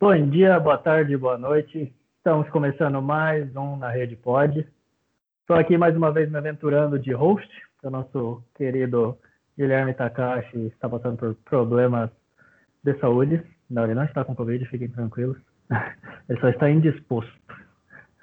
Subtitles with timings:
[0.00, 1.92] Bom dia, boa tarde, boa noite.
[2.18, 4.64] Estamos começando mais um na Rede Pod.
[5.40, 7.48] Estou aqui mais uma vez me aventurando de host,
[7.82, 9.18] o nosso querido
[9.58, 12.10] Guilherme Takashi está passando por problemas
[12.84, 13.42] de saúde.
[13.68, 15.36] Não, ele não está com Covid, fiquem tranquilos.
[16.28, 17.32] Ele só está indisposto.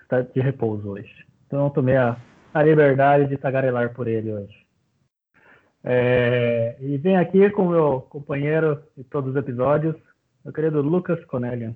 [0.01, 1.25] Está de repouso hoje.
[1.45, 2.15] Então eu tomei a,
[2.53, 4.65] a liberdade de tagarelar por ele hoje.
[5.83, 9.95] É, e vem aqui com o meu companheiro de todos os episódios,
[10.45, 11.75] meu querido Lucas Conelian.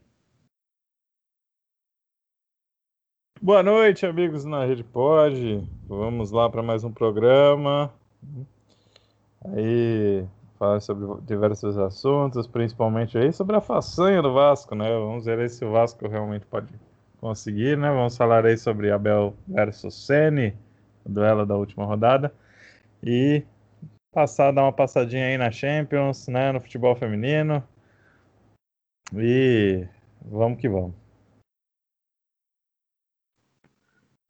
[3.41, 5.68] Boa noite, amigos na Rede Pod.
[5.88, 7.91] Vamos lá para mais um programa.
[9.44, 10.24] Aí,
[10.60, 14.88] falar sobre diversos assuntos, principalmente aí sobre a façanha do Vasco, né?
[14.88, 16.72] Vamos ver se o Vasco realmente pode
[17.20, 17.90] conseguir, né?
[17.90, 20.55] Vamos falar aí sobre Abel versus Sene,
[21.04, 22.32] o duelo da última rodada.
[23.02, 23.44] E
[24.12, 26.52] passar, dar uma passadinha aí na Champions, né?
[26.52, 27.63] No futebol feminino.
[29.16, 29.88] E
[30.23, 30.94] vamos que vamos.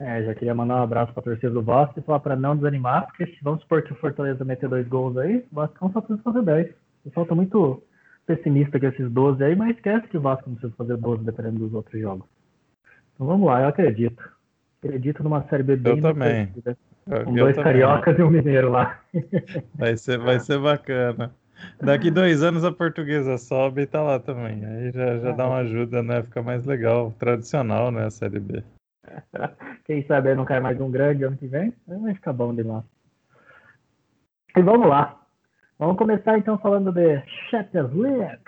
[0.01, 2.55] É, já queria mandar um abraço para a torcida do Vasco e falar para não
[2.55, 5.99] desanimar, porque se vamos supor que o Fortaleza meter dois gols aí, o Vasco só
[5.99, 6.69] precisa fazer 10.
[6.69, 7.83] O pessoal tá muito
[8.25, 11.59] pessimista com esses 12 aí, mas esquece que o Vasco não precisa fazer 12 dependendo
[11.59, 12.25] dos outros jogos.
[13.13, 14.23] Então vamos lá, eu acredito.
[14.81, 15.97] Acredito numa série B bem.
[15.97, 16.53] Eu também.
[17.25, 17.73] Com dois também.
[17.73, 19.01] cariocas e um mineiro lá.
[19.75, 21.35] Vai ser, vai ser bacana.
[21.81, 24.65] Daqui dois anos a portuguesa sobe e tá lá também.
[24.65, 26.23] Aí já, já dá uma ajuda, né?
[26.23, 28.05] Fica mais legal, tradicional, né?
[28.05, 28.63] A série B.
[29.85, 31.73] Quem sabe não cai mais um grande ano que vem?
[31.87, 32.83] Vai ficar bom demais.
[34.55, 35.19] E vamos lá.
[35.77, 38.43] Vamos começar então falando de Champions League.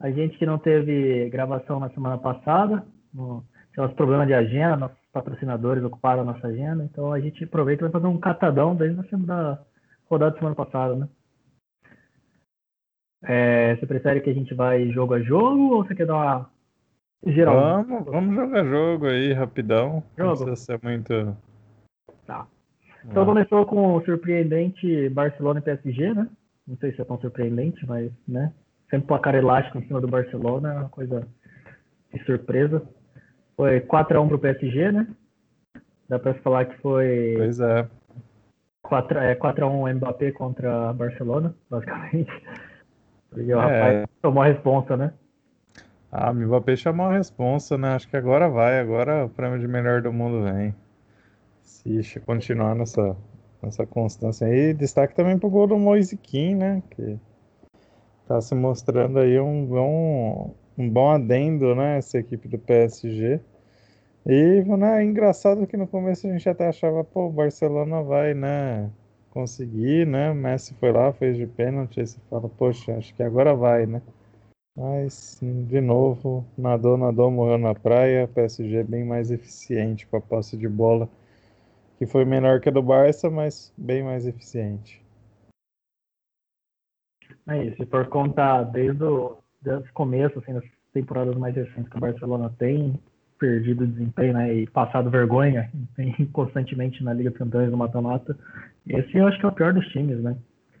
[0.00, 4.76] A gente que não teve gravação na semana passada, no, tinha uns problemas de agenda,
[4.76, 8.74] nossos patrocinadores ocuparam a nossa agenda, então a gente aproveita e vai fazer um catadão
[8.74, 9.60] desde a semana,
[10.10, 11.08] rodada da semana passada, né?
[13.28, 16.50] É, você prefere que a gente vai jogo a jogo ou você quer dar uma
[17.26, 17.84] geral?
[17.84, 20.02] Vamos, vamos jogar jogo aí rapidão.
[20.16, 20.30] Jogo.
[20.30, 21.36] Não precisa ser muito.
[22.24, 22.46] Tá.
[23.04, 23.26] Então ah.
[23.26, 26.28] começou com o surpreendente Barcelona e PSG, né?
[26.66, 28.52] Não sei se é tão surpreendente, mas, né?
[28.90, 31.26] Sempre placar elástico em cima do Barcelona é uma coisa
[32.12, 32.82] de surpresa.
[33.56, 35.08] Foi 4x1 pro PSG, né?
[36.08, 37.34] Dá pra falar que foi.
[37.36, 37.88] Pois é.
[38.82, 42.30] 4, é 4x1 Mbappé contra Barcelona, basicamente.
[43.34, 43.80] E o é.
[43.80, 45.12] rapaz tomou a responsa, né?
[46.10, 47.94] Ah, Mbappé chamou a responsa, né?
[47.94, 50.74] Acho que agora vai, agora o prêmio de melhor do mundo vem.
[51.62, 53.16] Se continuar nessa,
[53.62, 54.72] nessa constância aí.
[54.72, 56.82] Destaque também pro gol do Moise Kim, né?
[56.90, 57.18] Que
[58.26, 61.98] tá se mostrando aí um bom, um bom adendo, né?
[61.98, 63.40] Essa equipe do PSG.
[64.24, 68.34] E, né, é engraçado que no começo a gente até achava, pô, o Barcelona vai,
[68.34, 68.90] né?
[69.36, 70.30] Conseguir, né?
[70.30, 73.84] O Messi foi lá, fez de pênalti, aí você fala, poxa, acho que agora vai,
[73.84, 74.00] né?
[74.74, 78.26] Mas, de novo, nadou, nadou, morreu na praia.
[78.28, 81.06] PSG bem mais eficiente com a posse de bola,
[81.98, 85.04] que foi menor que a do Barça, mas bem mais eficiente.
[87.46, 90.64] É isso, se for contar desde o, desde começo, assim, das
[90.94, 92.98] temporadas mais recentes que o Barcelona tem
[93.38, 95.70] perdido desempenho né, e passado vergonha
[96.32, 98.36] constantemente na Liga dos Campeões do mata-mata,
[98.86, 100.36] esse eu acho que é o pior dos times, né?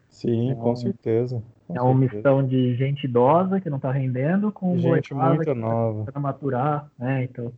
[0.08, 1.42] Sim, com certeza.
[1.66, 2.16] Com é uma certeza.
[2.16, 6.90] missão de gente idosa que não está rendendo com gente muito que nova para maturar,
[6.98, 7.24] né?
[7.24, 7.52] Então,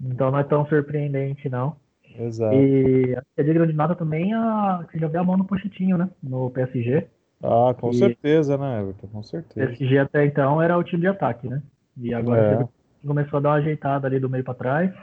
[0.00, 1.76] então não é tão surpreendente não.
[2.18, 2.54] Exato.
[2.54, 6.08] E a de nota também é a que já deu a mão no Pochetinho, né?
[6.22, 7.06] No PSG.
[7.42, 9.08] Ah, com e certeza, né, Everton?
[9.08, 9.66] Com certeza.
[9.66, 11.62] PSG até então era o time de ataque, né?
[11.96, 12.68] E agora é.
[13.06, 14.94] Começou a dar uma ajeitada ali do meio para trás.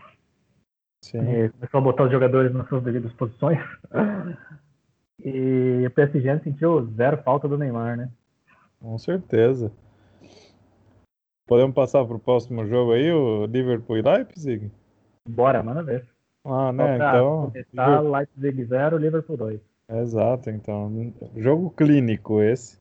[1.03, 1.19] Sim.
[1.19, 3.59] E começou a botar os jogadores nas suas devidas posições.
[5.23, 8.09] E o PSG sentiu zero falta do Neymar, né?
[8.79, 9.71] Com certeza.
[11.47, 14.71] Podemos passar para o próximo jogo aí, o Liverpool e Leipzig?
[15.29, 16.07] Bora, manda ver.
[16.43, 16.95] Ah, né?
[16.95, 17.51] Então.
[17.51, 19.61] Começar, Leipzig 0, Liverpool 2.
[19.89, 21.13] Exato, então.
[21.35, 22.79] Jogo clínico esse.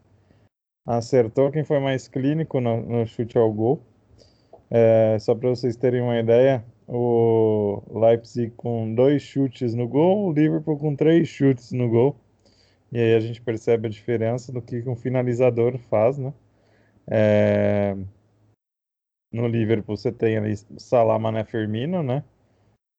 [0.87, 3.83] Acertou quem foi mais clínico no, no chute ao gol.
[4.71, 10.33] É, só para vocês terem uma ideia, o Leipzig com dois chutes no gol, o
[10.33, 12.17] Liverpool com três chutes no gol.
[12.93, 16.33] E aí a gente percebe a diferença do que um finalizador faz, né?
[17.09, 17.97] É...
[19.33, 22.25] No Liverpool você tem ali Salah, Mané, Firmino, né?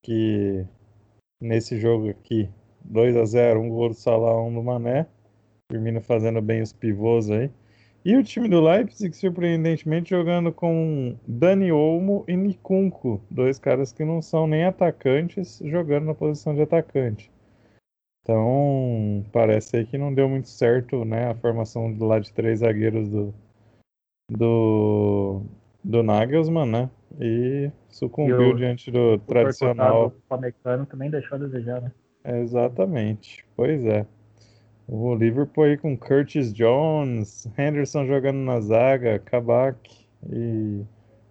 [0.03, 0.65] Que
[1.39, 2.50] nesse jogo aqui,
[2.85, 5.07] 2 a 0 um gol do Salah, um do Mané.
[5.71, 7.50] Firmino fazendo bem os pivôs aí.
[8.03, 14.03] E o time do Leipzig, surpreendentemente, jogando com Dani Olmo e Nikunko, dois caras que
[14.03, 17.31] não são nem atacantes, jogando na posição de atacante.
[18.24, 23.07] Então, parece aí que não deu muito certo, né, a formação lado de três zagueiros
[23.09, 23.33] do,
[24.31, 25.42] do
[25.83, 26.89] do Nagelsmann, né?
[27.19, 30.12] E sucumbiu E o- diante do O tradicional.
[30.12, 31.92] cortado Pamecano também deixou a desejar, né?
[32.24, 34.06] Exatamente, pois é.
[34.93, 40.83] O Liverpool aí com Curtis Jones, Henderson jogando na zaga, Kabak e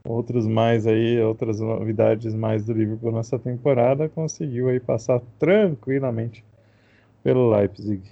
[0.02, 6.42] outros mais aí, outras novidades mais do Liverpool nessa temporada, conseguiu aí passar tranquilamente
[7.22, 8.02] pelo Leipzig.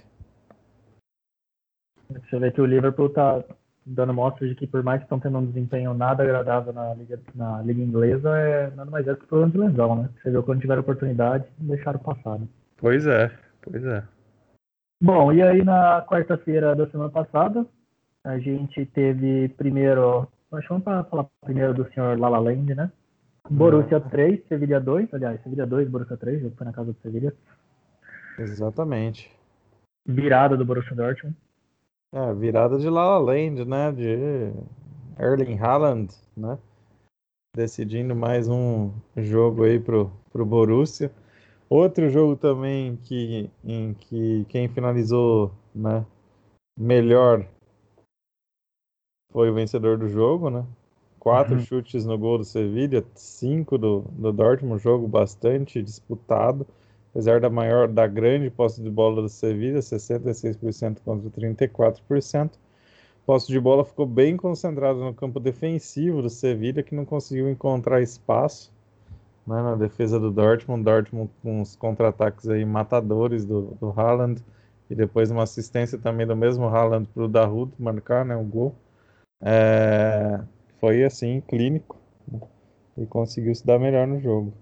[2.11, 3.43] Você vê que o Liverpool tá
[3.83, 7.19] dando mostras de que por mais que estão tendo um desempenho nada agradável na liga,
[7.33, 10.09] na liga inglesa, é nada mais é que problema de lesão, né?
[10.21, 12.47] Você viu quando tiveram oportunidade, deixaram passar, né?
[12.77, 13.31] Pois é,
[13.63, 14.03] pois é.
[15.01, 17.65] Bom, e aí na quarta-feira da semana passada,
[18.23, 22.91] a gente teve primeiro, acho que vamos falar primeiro do senhor Lala Land, né?
[23.49, 27.33] Borussia 3, Sevilha 2, aliás, Sevilha 2, Borussia 3, jogo foi na casa do Sevilha.
[28.37, 29.31] Exatamente.
[30.05, 31.35] Virada do Borussia Dortmund.
[32.13, 33.91] É, virada de La La Land, né?
[33.91, 34.51] De
[35.17, 36.57] Erling Haaland, né?
[37.55, 41.11] Decidindo mais um jogo aí pro, pro Borussia.
[41.69, 46.03] Outro jogo também que, em que quem finalizou né,
[46.75, 47.45] melhor
[49.31, 50.65] foi o vencedor do jogo, né?
[51.19, 51.59] Quatro Uhum.
[51.59, 56.65] chutes no gol do Sevilha, cinco do, do Dortmund, jogo bastante disputado.
[57.11, 62.51] Apesar da maior, da grande posse de bola do Sevilha, 66% contra 34%.
[63.27, 68.01] Posse de bola ficou bem concentrado no campo defensivo do Sevilha, que não conseguiu encontrar
[68.01, 68.71] espaço
[69.49, 70.83] né, na defesa do Dortmund.
[70.83, 74.43] Dortmund com os contra-ataques aí matadores do, do Haaland.
[74.89, 78.75] E depois uma assistência também do mesmo Haaland para o Dahoud marcar né, o gol.
[79.41, 80.39] É,
[80.79, 81.97] foi assim, clínico.
[82.31, 82.39] né,
[82.97, 84.53] E conseguiu se dar melhor no jogo.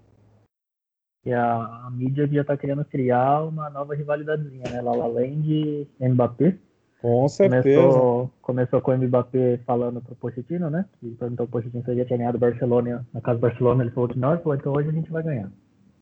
[1.24, 4.80] E a, a mídia já tá querendo criar uma nova rivalidadezinha, né?
[4.80, 6.56] Lala Land e Mbappé.
[7.00, 7.80] Com certeza.
[7.80, 10.84] Começou, começou com o Mbappé falando pro Pochettino, né?
[10.98, 13.06] Que perguntou pro Pochettino se ele tinha ganhado o Barcelona.
[13.14, 14.32] Na casa do Barcelona, ele falou que não.
[14.32, 15.50] Ele falou, então hoje a gente vai ganhar.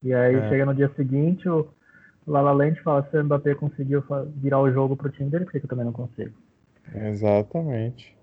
[0.02, 0.48] E aí, É.
[0.48, 1.68] chega no dia seguinte, o
[2.26, 4.02] Lala Land fala, se o Mbappé conseguiu
[4.36, 6.32] virar o jogo pro time dele, por que eu também não consigo?
[6.94, 8.16] Exatamente.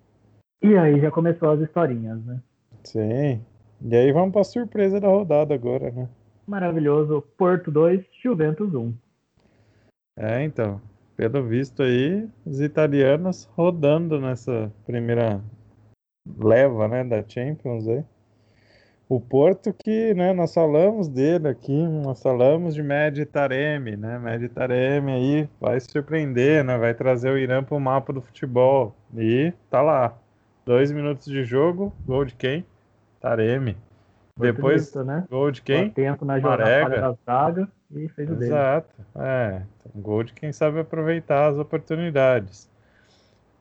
[0.61, 2.39] E aí já começou as historinhas, né?
[2.83, 3.41] Sim.
[3.81, 6.07] E aí vamos para a surpresa da rodada agora, né?
[6.47, 7.21] Maravilhoso.
[7.37, 8.93] Porto 2, Juventus 1.
[10.17, 10.79] É, então,
[11.15, 15.41] pelo visto aí, os italianos rodando nessa primeira
[16.37, 18.03] leva, né, da Champions aí.
[19.07, 24.17] O Porto que, né, nós falamos dele aqui, nós falamos de Mehdi Taremi, né?
[24.17, 26.77] Mehdi Taremi aí vai surpreender, né?
[26.77, 28.95] Vai trazer o Irã para o mapa do futebol.
[29.15, 30.17] E tá lá.
[30.65, 32.65] Dois minutos de jogo, gol de quem?
[33.19, 33.77] Taremi.
[34.39, 35.25] Depois, Bonito, né?
[35.29, 35.87] gol de quem?
[35.87, 37.69] atento na jogada da zaga
[37.99, 38.51] e fez o dele.
[38.51, 38.95] Exato.
[39.15, 42.69] É, então, gol de quem sabe aproveitar as oportunidades.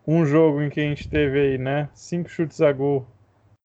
[0.07, 3.07] Um jogo em que a gente teve aí, né, cinco chutes a gol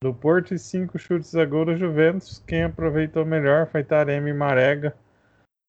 [0.02, 2.44] do Porto e cinco chutes a gol do Juventus.
[2.46, 4.96] Quem aproveitou melhor foi Taremi e Marega.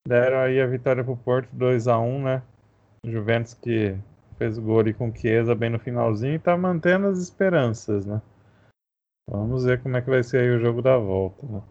[0.07, 2.43] Deram aí a vitória pro Porto 2 a 1 né?
[3.05, 3.97] Juventus que
[4.37, 8.21] fez o gol ali com Chiesa bem no finalzinho e tá mantendo as esperanças, né?
[9.29, 11.63] Vamos ver como é que vai ser aí o jogo da volta, né?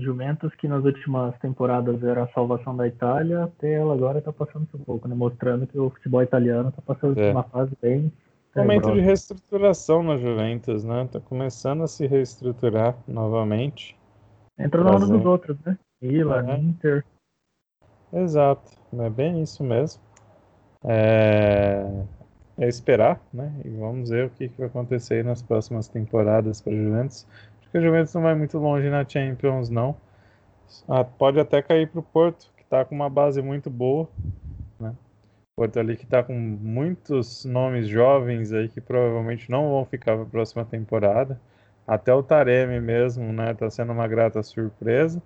[0.00, 4.66] Juventus, que nas últimas temporadas era a salvação da Itália, até ela agora está passando
[4.74, 5.14] um pouco, né?
[5.14, 7.30] Mostrando que o futebol italiano está passando É.
[7.30, 8.12] uma fase bem.
[8.56, 11.08] Momento de reestruturação na Juventus, né?
[11.10, 13.98] Tá começando a se reestruturar novamente.
[14.58, 15.18] Entrou na Trazendo.
[15.18, 15.76] dos outros, né?
[16.00, 16.56] Milan, É.
[16.58, 17.04] Inter.
[18.12, 20.00] Exato, é bem isso mesmo.
[20.84, 22.04] É,
[22.58, 23.52] é esperar, né?
[23.64, 27.26] E vamos ver o que, que vai acontecer aí nas próximas temporadas para a Juventus.
[27.74, 29.96] Que a Juventus não vai muito longe na Champions, não.
[30.88, 34.08] Ah, pode até cair para o Porto, que está com uma base muito boa,
[34.78, 34.94] né?
[35.56, 40.22] Porto ali que está com muitos nomes jovens aí que provavelmente não vão ficar para
[40.22, 41.40] a próxima temporada.
[41.84, 43.52] Até o Taremi mesmo, né?
[43.54, 45.20] Tá sendo uma grata surpresa.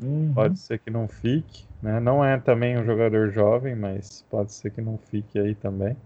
[0.00, 0.30] Uhum.
[0.32, 1.98] Pode ser que não fique, né?
[1.98, 5.96] Não é também um jogador jovem, mas pode ser que não fique aí também.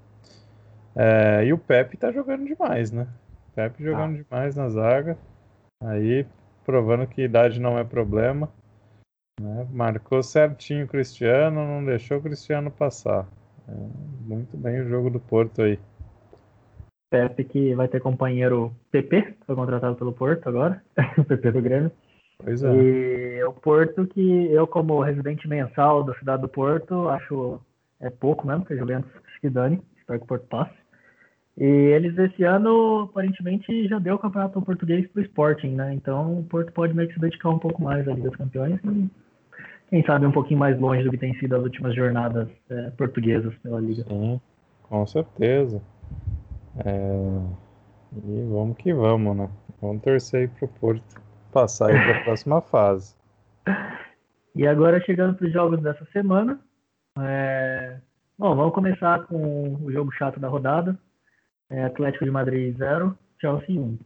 [0.97, 3.07] É, e o Pepe tá jogando demais, né?
[3.55, 5.19] Pepe jogando demais na zaga.
[5.83, 6.27] Aí
[6.65, 8.49] provando que idade não é problema.
[9.41, 9.67] né?
[9.71, 13.27] Marcou certinho o Cristiano, não deixou o Cristiano passar.
[13.69, 13.73] É,
[14.27, 15.79] muito bem o jogo do Porto aí.
[17.11, 20.83] Pepe que vai ter companheiro PP, que foi contratado pelo Porto agora.
[21.19, 21.93] o PP do Grêmio.
[22.39, 22.75] Pois é.
[22.75, 27.61] E o Porto, que eu, como residente mensal da cidade do Porto, acho
[28.01, 30.75] é pouco mesmo, porque Juventus acho que dane, espero que o Porto passe.
[31.57, 35.95] E eles esse ano, aparentemente, já deu o campeonato português pro Sporting, né?
[35.95, 38.81] Então o Porto pode meio que se dedicar um pouco mais à Liga dos Campeões
[38.85, 39.09] e,
[39.89, 43.55] quem sabe, um pouquinho mais longe do que tem sido as últimas jornadas é, portuguesas
[43.63, 44.03] pela Liga.
[44.05, 44.41] Sim,
[44.83, 45.81] com certeza.
[46.85, 47.41] É,
[48.17, 49.49] E vamos que vamos, né?
[49.81, 53.15] Vamos torcer aí pro Porto passar aí para a próxima fase.
[54.57, 56.59] E agora chegando para os jogos dessa semana.
[57.21, 57.99] É...
[58.37, 60.99] Bom, vamos começar com o jogo chato da rodada.
[61.71, 63.99] É Atlético de Madrid 0, Chelsea 1.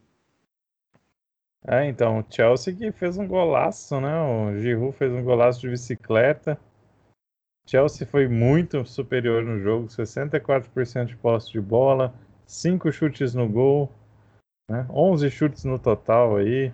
[1.67, 4.21] É, então, o Chelsea que fez um golaço, né?
[4.23, 6.59] O Giroud fez um golaço de bicicleta.
[7.69, 12.15] Chelsea foi muito superior no jogo, 64% de posse de bola,
[12.47, 13.93] 5 chutes no gol,
[14.71, 14.87] né?
[14.88, 16.73] 11 chutes no total aí.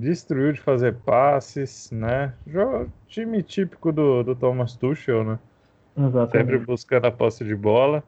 [0.00, 2.34] Destruiu de fazer passes, né?
[2.46, 5.38] Jogo, time típico do, do Thomas Tuchel, né?
[5.96, 6.32] Exatamente.
[6.32, 8.02] Sempre buscando a posse de bola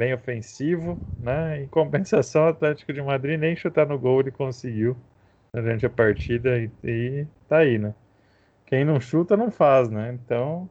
[0.00, 1.62] bem ofensivo, né?
[1.62, 4.96] Em compensação, o Atlético de Madrid nem chutar no gol ele conseguiu
[5.52, 7.94] durante a partida e, e tá aí, né?
[8.64, 10.14] Quem não chuta não faz, né?
[10.14, 10.66] Então.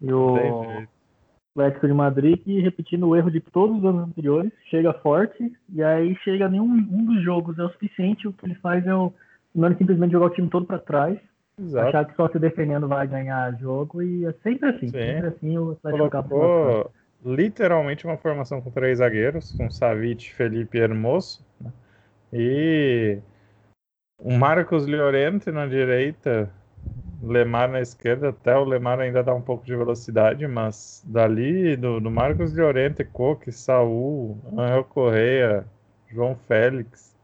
[0.00, 0.86] E o
[1.56, 5.82] Atlético de Madrid que, repetindo o erro de todos os anos anteriores, chega forte e
[5.82, 9.12] aí chega nenhum um dos jogos é o suficiente, o que ele faz é o
[9.52, 11.18] não é simplesmente jogar o time todo para trás,
[11.58, 11.88] Exato.
[11.88, 14.92] achar que só se defendendo vai ganhar jogo e é sempre assim, Sim.
[14.92, 16.92] sempre assim o Atlético Colocou
[17.24, 21.44] literalmente uma formação com três zagueiros, com Savic, Felipe e Hermoso.
[21.60, 21.72] Né?
[22.32, 23.18] E
[24.18, 26.50] o Marcos Llorente na direita,
[27.22, 32.00] Lemar na esquerda, até o Lemar ainda dá um pouco de velocidade, mas dali do,
[32.00, 35.66] do Marcos Llorente, Coque, Saul, Angel Correia,
[36.08, 37.14] João Félix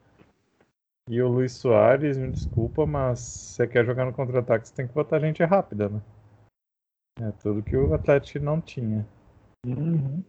[1.09, 4.93] e o Luiz Soares, me desculpa, mas você quer jogar no contra-ataque, você tem que
[4.93, 6.03] botar gente rápida, né?
[7.21, 9.07] É tudo que o Atlético não tinha.
[9.67, 10.23] Uhum.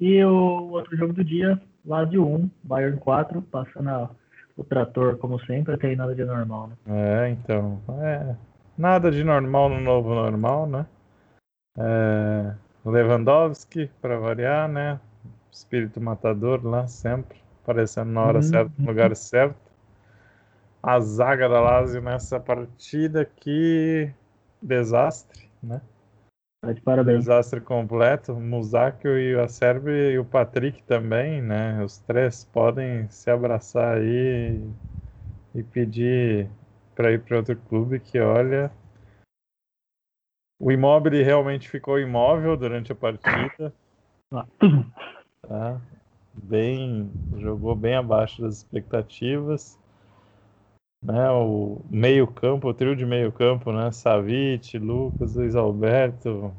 [0.00, 4.10] E o outro jogo do dia, Lazio 1, Bayern 4, passando a,
[4.56, 6.76] o trator como sempre, até aí nada de normal, né?
[6.86, 8.34] É, então, é,
[8.76, 10.86] nada de normal no novo normal, né?
[11.78, 15.00] É, Lewandowski, para variar, né?
[15.50, 18.42] Espírito matador lá, sempre, aparecendo na hora uhum.
[18.42, 19.66] certa, no lugar certo.
[20.82, 24.10] A zaga da Lazio nessa partida, que
[24.62, 25.80] desastre, né?
[26.66, 27.20] Tá de parabéns.
[27.20, 28.32] Desastre completo.
[28.32, 31.80] O Musakio e o Acerbi e o Patrick também, né?
[31.84, 34.60] Os três podem se abraçar aí
[35.54, 36.50] e pedir
[36.92, 38.72] para ir para outro clube que, olha,
[40.58, 43.72] o imóvel realmente ficou imóvel durante a partida.
[44.32, 44.46] Ah.
[45.46, 45.80] Tá?
[46.34, 47.08] Bem,
[47.38, 49.78] jogou bem abaixo das expectativas.
[51.02, 53.92] Né, o meio campo, o trio de meio campo, né?
[53.92, 56.52] Savic, Lucas, Luiz Alberto,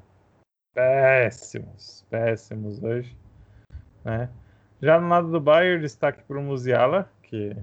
[0.73, 3.17] péssimos, péssimos hoje,
[4.05, 4.29] né?
[4.81, 7.55] Já no lado do Bayern, destaque para o Musiala, que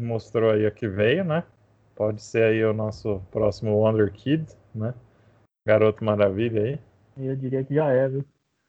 [0.00, 1.44] mostrou aí o que veio, né?
[1.94, 4.94] Pode ser aí o nosso próximo Wonder Kid, né?
[5.66, 6.80] Garoto maravilha aí.
[7.16, 8.24] Eu diria que já é, viu?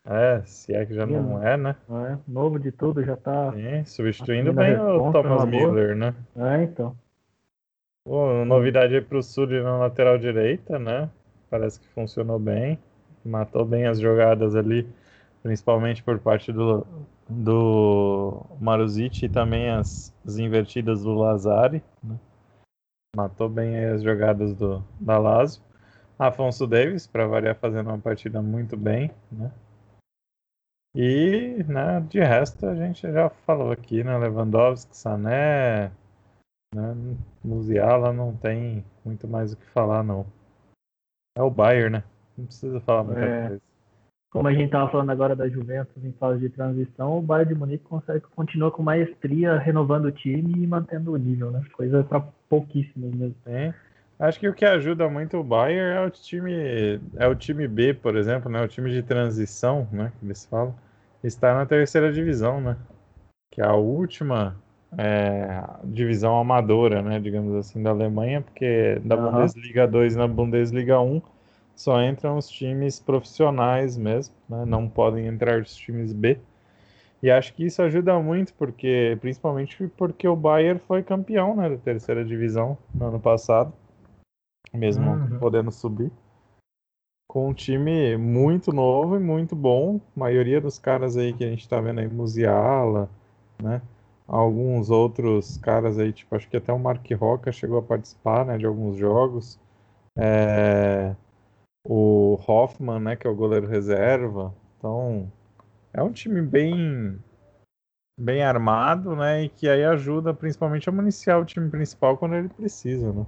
[0.06, 1.76] É, se é que já Sim, não é, né?
[1.90, 3.54] É, novo de tudo, já tá.
[3.54, 6.14] Sim, substituindo bem o Thomas Miller, né?
[6.36, 6.98] É, então.
[8.06, 11.10] Pô, novidade aí pro Sully na lateral direita, né?
[11.50, 12.78] Parece que funcionou bem.
[13.24, 14.86] Matou bem as jogadas ali,
[15.42, 16.86] principalmente por parte do,
[17.30, 21.82] do Maruzic e também as, as invertidas do Lazari.
[22.04, 22.20] Né?
[23.16, 25.64] Matou bem as jogadas do, da Lazio.
[26.20, 29.52] Afonso Davis, para variar, fazendo uma partida muito bem, né?
[30.96, 34.16] E, né, de resto, a gente já falou aqui, né?
[34.18, 35.92] Lewandowski, Sané,
[36.74, 36.96] né?
[37.44, 40.26] Musiala não tem muito mais o que falar, não.
[41.38, 42.04] É o Bayern, né?
[42.38, 43.62] Não precisa falar muita é, coisa.
[44.32, 47.60] Como a gente estava falando agora da Juventus em fase de transição, o Bayern de
[47.60, 51.64] Munique consegue continua com maestria renovando o time e mantendo o nível, né?
[51.74, 53.36] Coisa para pouquíssimos mesmo.
[53.46, 53.74] É.
[54.18, 57.94] Acho que o que ajuda muito o Bayern é o time é o time B,
[57.94, 58.62] por exemplo, né?
[58.64, 60.12] O time de transição, né?
[60.20, 60.74] Que eles falam,
[61.24, 62.78] está na terceira divisão, né?
[63.52, 64.56] Que é a última
[64.98, 69.32] é, divisão amadora, né, digamos assim, da Alemanha, porque da uhum.
[69.32, 71.22] Bundesliga 2 e na Bundesliga 1
[71.76, 76.40] só entram os times profissionais mesmo, né, não podem entrar os times B.
[77.22, 81.78] E acho que isso ajuda muito, porque principalmente porque o Bayern foi campeão né, da
[81.78, 83.72] terceira divisão no ano passado,
[84.74, 85.40] mesmo uhum.
[85.40, 86.12] podendo subir.
[87.30, 90.02] Com um time muito novo e muito bom.
[90.16, 93.10] A maioria dos caras aí que a gente está vendo aí, Musiala,
[93.62, 93.82] né?
[94.28, 98.58] Alguns outros caras aí, tipo, acho que até o Mark Roca chegou a participar, né,
[98.58, 99.60] de alguns jogos.
[100.18, 101.16] É,
[101.86, 104.54] o Hoffman, né, que é o goleiro reserva.
[104.78, 105.32] Então,
[105.94, 107.20] é um time bem
[108.20, 112.48] bem armado, né, e que aí ajuda principalmente a municiar o time principal quando ele
[112.48, 113.26] precisa, né?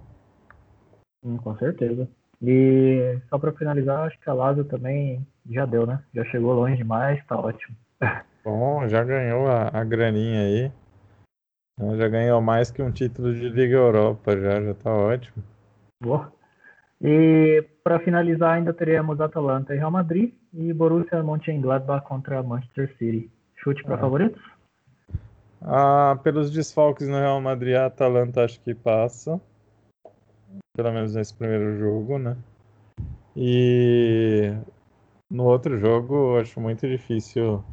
[1.24, 2.08] Hum, com certeza.
[2.42, 6.04] E só para finalizar, acho que a Lazio também já deu, né?
[6.14, 7.76] Já chegou longe demais, tá ótimo.
[8.44, 10.72] Bom, já ganhou a, a graninha aí.
[11.78, 15.44] Já ganhou mais que um título de Liga Europa, já, já tá ótimo.
[16.02, 16.32] Boa.
[17.02, 23.30] E para finalizar, ainda teremos Atalanta e Real Madrid e Borussia Mönchengladbach contra Manchester City.
[23.58, 24.00] Chute para ah.
[24.00, 24.42] favoritos?
[25.62, 29.42] Ah, pelos desfalques no Real Madrid, a Atalanta acho que passa.
[30.76, 32.38] Pelo menos nesse primeiro jogo, né?
[33.36, 34.54] E
[35.30, 37.64] no outro jogo, acho muito difícil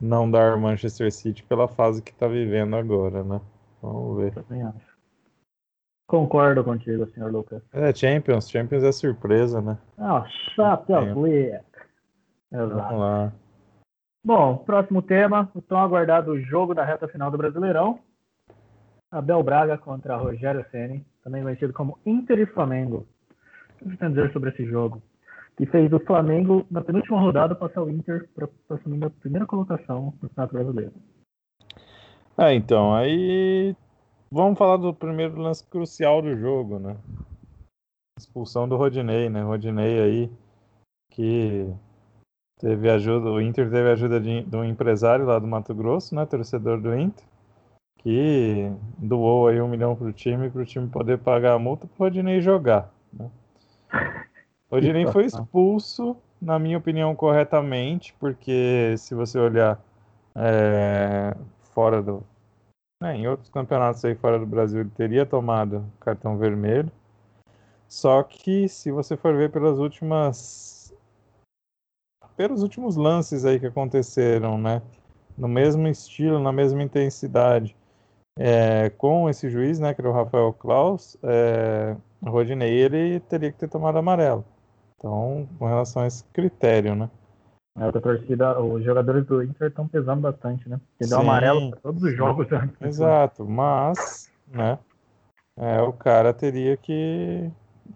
[0.00, 3.40] não dar Manchester City pela fase que está vivendo agora, né?
[3.82, 4.34] Vamos ver.
[4.34, 4.96] Também acho.
[6.06, 7.62] Concordo contigo, senhor Lucas.
[7.72, 8.48] É, Champions.
[8.48, 9.76] Champions é surpresa, né?
[9.98, 10.24] Ah,
[10.54, 11.60] Champions League.
[12.52, 12.74] Exato.
[12.74, 13.32] Vamos lá.
[14.24, 18.00] Bom, próximo tema, o tão aguardado jogo da reta final do Brasileirão.
[19.10, 23.06] Abel Braga contra Rogério Ceni, também conhecido como Inter e Flamengo.
[23.74, 25.02] O que você tem a dizer sobre esse jogo?
[25.56, 30.06] Que fez o Flamengo, na penúltima rodada, passar o Inter para assumir a primeira colocação
[30.06, 30.92] no Campeonato Brasileiro.
[32.36, 33.74] Ah, então, aí
[34.30, 36.96] vamos falar do primeiro lance crucial do jogo, né?
[38.18, 39.42] Expulsão do Rodinei, né?
[39.42, 40.30] Rodinei aí
[41.10, 41.72] que
[42.60, 46.26] teve ajuda, o Inter teve ajuda de, de um empresário lá do Mato Grosso, né?
[46.26, 47.24] Torcedor do Inter
[48.06, 51.94] que doou aí um milhão pro time para o time poder pagar a multa para
[51.96, 52.88] o Rodinei jogar.
[53.12, 53.28] Né?
[54.70, 59.80] O Rodinei foi expulso, na minha opinião, corretamente, porque se você olhar
[60.34, 61.36] é,
[61.72, 62.22] fora do.
[63.02, 66.90] Né, em outros campeonatos aí fora do Brasil, ele teria tomado cartão vermelho.
[67.88, 70.94] Só que se você for ver pelas últimas.
[72.36, 74.82] pelos últimos lances aí que aconteceram, né?
[75.38, 77.76] No mesmo estilo, na mesma intensidade
[78.38, 83.50] é, com esse juiz, né, que era o Rafael Klaus, é, o Rodinei ele teria
[83.50, 84.44] que ter tomado amarelo.
[84.98, 87.10] Então, com relação a esse critério, né?
[87.78, 90.80] É, a torcida, os jogadores do Inter estão pesando bastante, né?
[90.90, 92.80] Porque deu amarelo para todos os jogos antes.
[92.80, 94.78] Exato, mas, né?
[95.58, 97.50] É, o cara teria que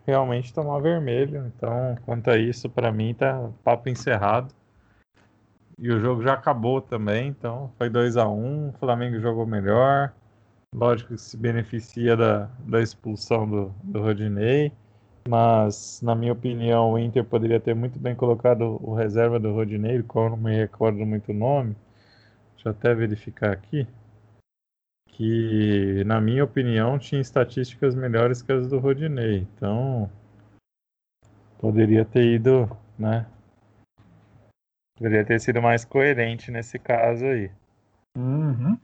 [0.06, 1.46] realmente tomar vermelho.
[1.46, 4.54] Então, quanto a isso, para mim, tá papo encerrado.
[5.78, 9.46] E o jogo já acabou também, então foi 2 a 1 um, o Flamengo jogou
[9.46, 10.12] melhor.
[10.74, 14.72] Lógico que se beneficia da, da expulsão do, do Rodinei,
[15.30, 20.02] mas, na minha opinião, o Inter poderia ter muito bem colocado o reserva do Rodinei,
[20.02, 21.76] qual não me recordo muito o nome.
[22.54, 23.86] Deixa eu até verificar aqui.
[25.06, 29.46] Que, na minha opinião, tinha estatísticas melhores que as do Rodinei.
[29.54, 30.10] Então,
[31.60, 33.24] poderia ter ido, né?
[34.98, 37.52] Poderia ter sido mais coerente nesse caso aí.
[38.18, 38.76] Uhum.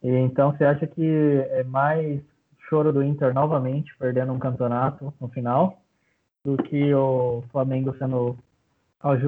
[0.00, 1.04] E então você acha que
[1.50, 2.22] é mais
[2.72, 5.78] choro do Inter novamente perdendo um campeonato no final
[6.42, 8.38] do que o Flamengo sendo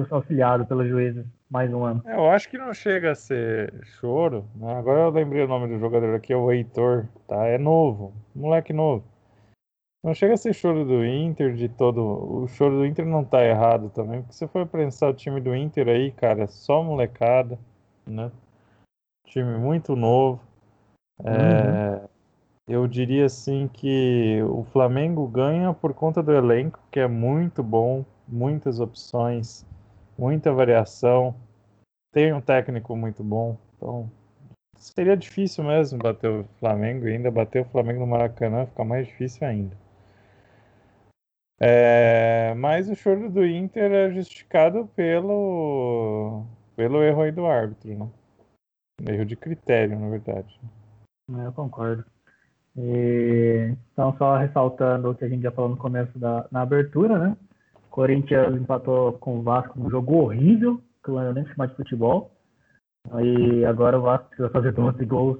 [0.09, 2.01] auxiliado pelos juízes mais um ano?
[2.07, 4.45] Eu acho que não chega a ser choro.
[4.55, 4.73] Né?
[4.73, 7.45] Agora eu lembrei o nome do jogador aqui, é o Heitor, tá?
[7.45, 9.03] É novo, moleque novo.
[10.03, 12.01] Não chega a ser choro do Inter de todo.
[12.01, 15.55] O choro do Inter não tá errado também, porque se for pensar o time do
[15.55, 17.59] Inter aí, cara, é só molecada,
[18.07, 18.31] né?
[19.27, 20.41] Time muito novo.
[21.23, 22.07] É, uhum.
[22.67, 28.03] Eu diria assim que o Flamengo ganha por conta do elenco, que é muito bom,
[28.27, 29.63] muitas opções,
[30.17, 31.35] muita variação,
[32.11, 34.09] tem um técnico muito bom, então
[34.77, 39.47] seria difícil mesmo bater o Flamengo, ainda bater o Flamengo no Maracanã fica mais difícil
[39.47, 39.77] ainda.
[41.59, 48.09] É, mas o choro do Inter é justificado pelo, pelo erro aí do árbitro, né?
[49.07, 50.59] Erro de critério, na verdade.
[51.29, 52.14] Eu concordo.
[52.77, 57.17] E, então, só ressaltando o que a gente já falou no começo da na abertura,
[57.17, 57.37] né?
[57.89, 62.31] Corinthians empatou com o Vasco num jogo horrível, que eu não nem chamar de futebol.
[63.11, 65.39] Aí agora o Vasco precisa fazer 12 gols,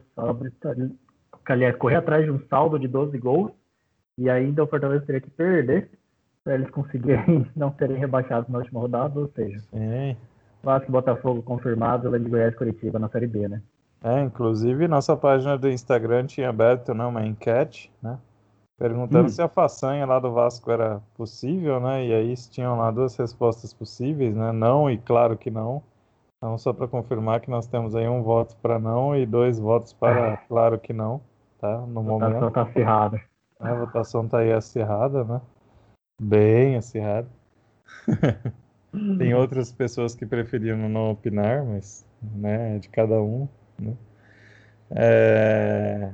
[1.48, 3.52] aliás, correr atrás de um saldo de 12 gols.
[4.18, 5.90] E ainda o Fortaleza teria que perder
[6.46, 10.16] para eles conseguirem não serem rebaixados na última rodada, ou seja, Sim.
[10.64, 13.62] Vasco e Botafogo confirmado, além de Goiás e Curitiba na Série B, né?
[14.04, 18.20] É, inclusive nossa página do Instagram tinha aberto né, uma enquete, né?
[18.78, 19.30] Perguntando hum.
[19.30, 22.06] se a façanha lá do Vasco era possível, né?
[22.06, 24.52] E aí tinham lá duas respostas possíveis, né?
[24.52, 25.82] Não e claro que não.
[26.38, 29.94] Então, só para confirmar que nós temos aí um voto para não e dois votos
[29.94, 30.38] para é.
[30.48, 31.22] claro que não,
[31.60, 31.78] tá?
[31.88, 32.36] No a momento.
[32.36, 33.22] A votação tá acirrada.
[33.60, 35.42] A votação tá aí acirrada, né?
[36.22, 37.28] Bem acirrada.
[39.18, 43.48] Tem outras pessoas que preferiam não opinar, mas, né, é de cada um.
[43.80, 43.96] Né?
[44.92, 46.14] É...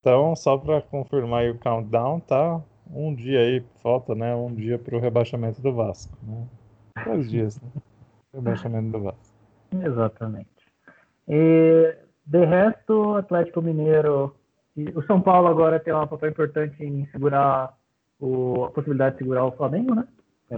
[0.00, 2.60] Então, só para confirmar o countdown, tá?
[2.90, 4.34] Um dia aí, falta, né?
[4.34, 6.16] Um dia para o rebaixamento do Vasco.
[6.22, 6.46] Né?
[7.06, 7.68] Dois dias, né?
[8.34, 9.34] Rebaixamento do Vasco.
[9.72, 10.48] Exatamente.
[11.28, 14.34] E De resto, Atlético Mineiro.
[14.94, 17.76] O São Paulo agora tem um papel importante em segurar
[18.18, 20.06] o, a possibilidade de segurar o Flamengo, né?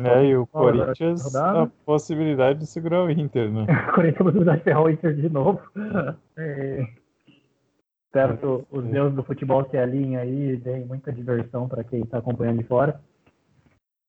[0.05, 3.67] É, é e o Corinthians a possibilidade de segurar o Inter, né?
[3.89, 5.61] o Corinthians a possibilidade de ferrar o Inter de novo.
[6.37, 6.87] É.
[8.13, 12.59] Que os deuses do futebol se alinhem aí deem muita diversão para quem está acompanhando
[12.59, 12.99] de fora.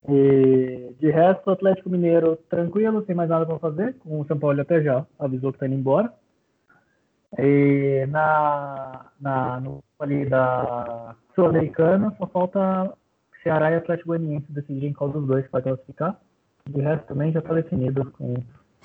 [0.07, 3.95] E de resto, o Atlético Mineiro tranquilo, sem mais nada para fazer.
[3.99, 6.13] Com o São Paulo até já avisou que está indo embora.
[7.37, 12.93] E na, na no ali da Sul-Americana só falta
[13.47, 16.19] Ceará e Atlético Goianiense decidirem qual dos dois vai classificar.
[16.69, 18.35] De resto também já está definido com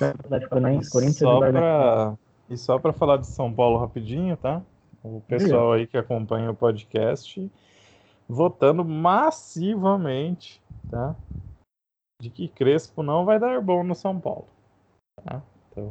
[0.01, 2.14] Atlético Goianiense, Corinthians só e pra...
[2.51, 4.62] E só para falar de São Paulo rapidinho, tá?
[5.03, 7.51] O pessoal aí que acompanha o podcast
[8.29, 11.16] votando massivamente tá?
[12.20, 14.46] De que Crespo não vai dar bom no São Paulo.
[15.25, 15.42] Tá?
[15.70, 15.90] Então...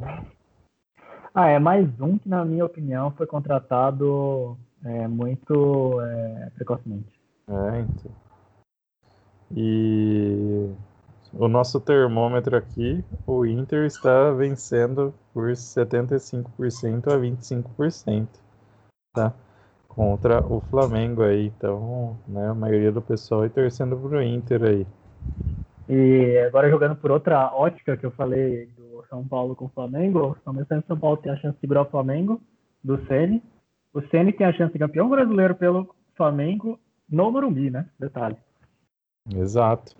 [1.34, 7.20] Ah, é mais um que, na minha opinião, foi contratado é, muito é, precocemente.
[7.48, 8.21] É, então.
[9.54, 10.70] E
[11.32, 18.28] o nosso termômetro aqui, o Inter está vencendo por 75% a 25%,
[19.14, 19.34] tá?
[19.94, 21.46] contra o Flamengo aí.
[21.46, 24.86] Então, né, a maioria do pessoal aí torcendo pro Inter aí.
[25.88, 30.36] E agora jogando por outra ótica que eu falei do São Paulo com o Flamengo,
[30.44, 32.40] São Paulo São Paulo tem a chance de segurar o Flamengo
[32.82, 33.42] do Ceni.
[33.92, 37.86] O Ceni tem a chance de campeão brasileiro pelo Flamengo no Morumbi, né?
[37.98, 38.36] Detalhe.
[39.30, 39.94] Exato.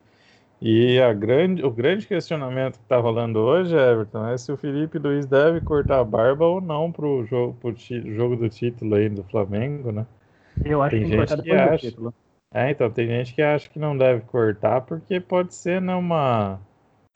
[0.60, 4.98] E a grande, o grande questionamento que está rolando hoje, Everton, é se o Felipe
[4.98, 9.08] Luiz deve cortar a barba ou não para o jogo, pro jogo do título aí
[9.08, 10.06] do Flamengo, né?
[10.64, 11.78] Eu acho tem que gente que acha...
[11.78, 12.14] título.
[12.54, 16.60] É, então, tem gente que acha que não deve cortar porque pode ser né, uma.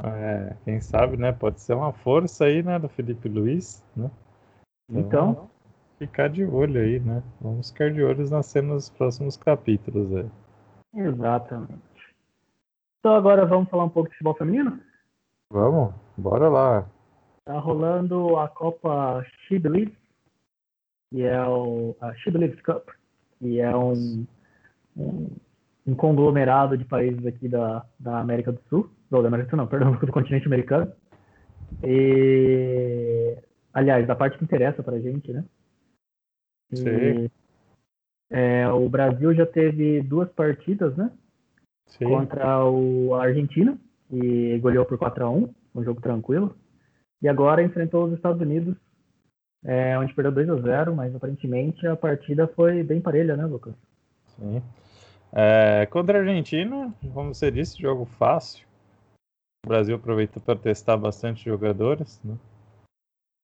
[0.03, 1.31] É, quem sabe, né?
[1.31, 4.11] Pode ser uma força aí, né, do Felipe Luiz, né?
[4.91, 5.31] Então.
[5.31, 5.51] então
[5.99, 7.23] ficar de olho aí, né?
[7.41, 10.27] Vamos ficar de olho nas cenas dos próximos capítulos aí.
[10.95, 11.96] Exatamente.
[13.07, 14.81] Então agora vamos falar um pouco de futebol feminino?
[15.49, 16.91] Vamos, bora lá.
[17.45, 19.97] Tá rolando a Copa She Believes,
[21.13, 22.89] que é o a She Believes Cup,
[23.39, 24.27] que é um,
[24.97, 25.29] um,
[25.87, 29.59] um, conglomerado de países aqui da, da América do Sul, não, da América do Sul
[29.59, 30.93] não, perdão, do continente americano.
[31.85, 33.39] E,
[33.73, 35.45] aliás, da parte que interessa pra gente, né?
[36.73, 37.31] E, Sim.
[38.31, 41.09] É, o Brasil já teve duas partidas, né?
[41.87, 42.05] Sim.
[42.07, 43.79] contra o Argentina
[44.11, 46.57] e goleou por 4 a 1 um jogo tranquilo.
[47.23, 48.77] E agora enfrentou os Estados Unidos,
[49.65, 53.75] é, onde perdeu 2 a 0 mas aparentemente a partida foi bem parelha, né, Lucas?
[54.39, 54.63] Sim.
[55.33, 58.67] É, contra a Argentina, como você disse, jogo fácil.
[59.65, 62.37] O Brasil aproveitou para testar bastante jogadores, né?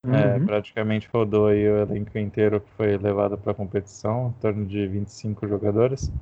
[0.05, 0.15] É, uhum.
[0.15, 4.67] É, praticamente rodou aí o elenco inteiro que foi levado para a competição, em torno
[4.67, 6.13] de 25 jogadores.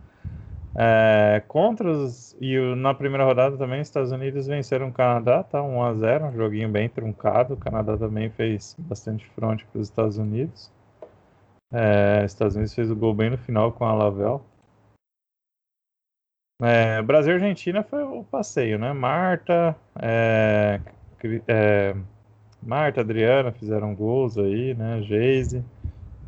[0.75, 2.37] É, contra os.
[2.41, 5.61] E na primeira rodada também, os Estados Unidos venceram o Canadá, tá?
[5.61, 7.55] 1x0, um joguinho bem truncado.
[7.55, 10.71] O Canadá também fez bastante fronte para os Estados Unidos.
[11.73, 14.41] É, os Estados Unidos fez o gol bem no final com a Lavelle.
[16.63, 18.93] É, Brasil e Argentina foi o passeio, né?
[18.93, 20.81] Marta, é,
[21.49, 21.97] é,
[22.63, 25.01] Marta, Adriana fizeram gols aí, né?
[25.03, 25.65] Geise.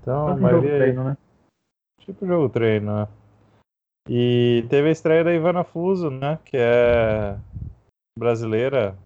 [0.01, 0.71] Então, maioria.
[0.71, 1.17] Jogo treino, né?
[2.01, 3.09] Tipo jogo treino, né?
[4.09, 6.39] E teve a estreia da Ivana Fuso, né?
[6.45, 7.39] Que é
[8.19, 8.97] brasileira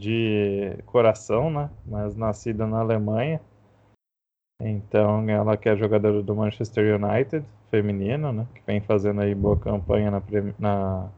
[0.00, 1.70] de coração, né?
[1.86, 3.40] Mas nascida na Alemanha.
[4.60, 8.46] Então ela que é jogadora do Manchester United, feminino, né?
[8.54, 10.22] Que vem fazendo aí boa campanha na,
[10.58, 11.10] na,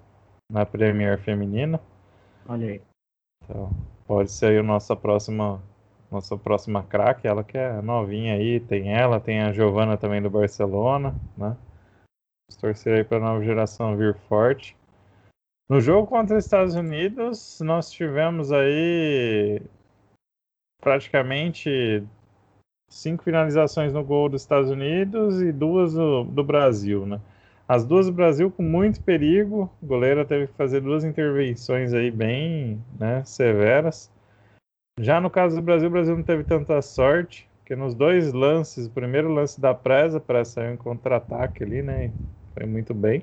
[0.50, 1.80] na Premier feminina.
[2.48, 2.82] Olha aí.
[3.44, 3.70] Então,
[4.06, 5.60] pode ser aí a nossa próxima
[6.10, 10.30] nossa próxima craque, ela que é novinha aí, tem ela, tem a Giovana também do
[10.30, 11.56] Barcelona, né?
[12.48, 14.76] Vamos torcer aí para a nova geração vir forte.
[15.68, 19.60] No jogo contra os Estados Unidos, nós tivemos aí
[20.80, 22.04] praticamente
[22.88, 27.20] cinco finalizações no gol dos Estados Unidos e duas do, do Brasil, né?
[27.66, 29.68] As duas do Brasil com muito perigo.
[29.82, 34.08] O goleiro teve que fazer duas intervenções aí bem né, severas.
[35.00, 38.86] Já no caso do Brasil, o Brasil não teve tanta sorte, porque nos dois lances,
[38.86, 42.12] o primeiro lance da presa, a presa saiu em contra-ataque ali, né?
[42.56, 43.22] Foi muito bem.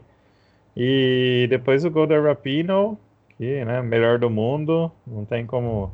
[0.78, 2.98] E depois o gol da Rapino,
[3.38, 5.92] que, né, melhor do mundo, não tem como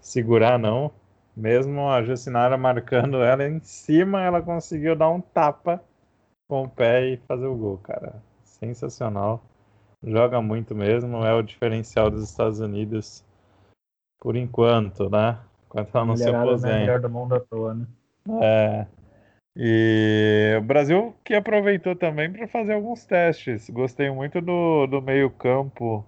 [0.00, 0.90] segurar, não.
[1.36, 5.82] Mesmo a Jucinara marcando ela em cima, ela conseguiu dar um tapa
[6.48, 8.14] com o pé e fazer o gol, cara.
[8.42, 9.42] Sensacional.
[10.02, 13.22] Joga muito mesmo, é o diferencial dos Estados Unidos
[14.18, 15.38] por enquanto, né?
[15.66, 16.78] enquanto ela não se Mulherada não é aposenta.
[16.78, 17.86] melhor do mundo à toa, né?
[18.42, 18.86] É.
[19.56, 23.68] E o Brasil que aproveitou também para fazer alguns testes.
[23.70, 26.04] Gostei muito do, do meio-campo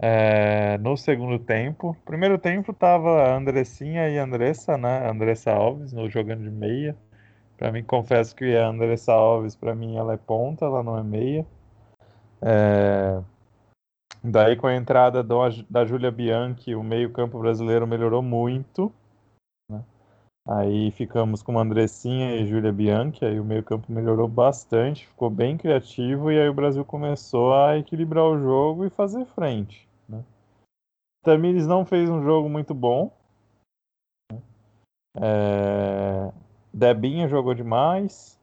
[0.00, 1.96] é, no segundo tempo.
[2.04, 5.08] Primeiro tempo tava Andressinha e Andressa, né?
[5.08, 6.96] Andressa Alves no jogando de meia.
[7.58, 11.02] Para mim, confesso que a Andressa Alves, para mim, ela é ponta, ela não é
[11.02, 11.46] meia.
[12.42, 13.20] É,
[14.28, 15.38] Daí, com a entrada do,
[15.70, 18.92] da Júlia Bianchi, o meio-campo brasileiro melhorou muito.
[20.48, 26.30] Aí ficamos com Andressinha e Júlia Bianchi, aí o meio-campo melhorou bastante, ficou bem criativo,
[26.30, 29.88] e aí o Brasil começou a equilibrar o jogo e fazer frente.
[30.08, 30.24] Né?
[31.24, 33.10] Tamires não fez um jogo muito bom.
[34.30, 34.40] Né?
[35.20, 36.32] É...
[36.72, 38.38] Debinha jogou demais.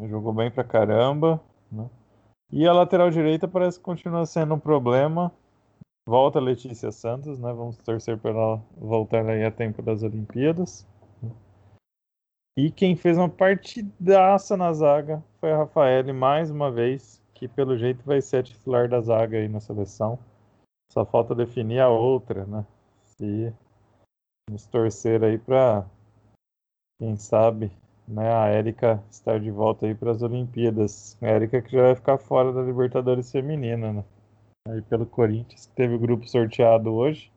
[0.00, 1.38] Jogou bem pra caramba.
[1.70, 1.86] Né?
[2.50, 5.30] E a lateral direita parece que continua sendo um problema.
[6.08, 7.52] Volta Letícia Santos, né?
[7.52, 10.86] Vamos torcer para ela voltar aí a tempo das Olimpíadas.
[12.56, 17.76] E quem fez uma partidaça na zaga foi a Rafaele, mais uma vez, que pelo
[17.76, 20.18] jeito vai ser a titular da zaga aí na seleção.
[20.90, 22.64] Só falta definir a outra, né?
[23.04, 23.52] Se
[24.50, 25.84] nos torcer aí para,
[26.98, 27.70] quem sabe,
[28.08, 31.18] né, a Érica estar de volta aí para as Olimpíadas.
[31.20, 34.04] Érica que já vai ficar fora da Libertadores Feminina, né?
[34.66, 37.30] Aí pelo Corinthians, que teve o grupo sorteado hoje.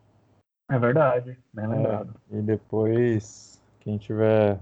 [0.69, 2.15] É verdade, bem lembrado.
[2.31, 4.57] É, e depois, quem tiver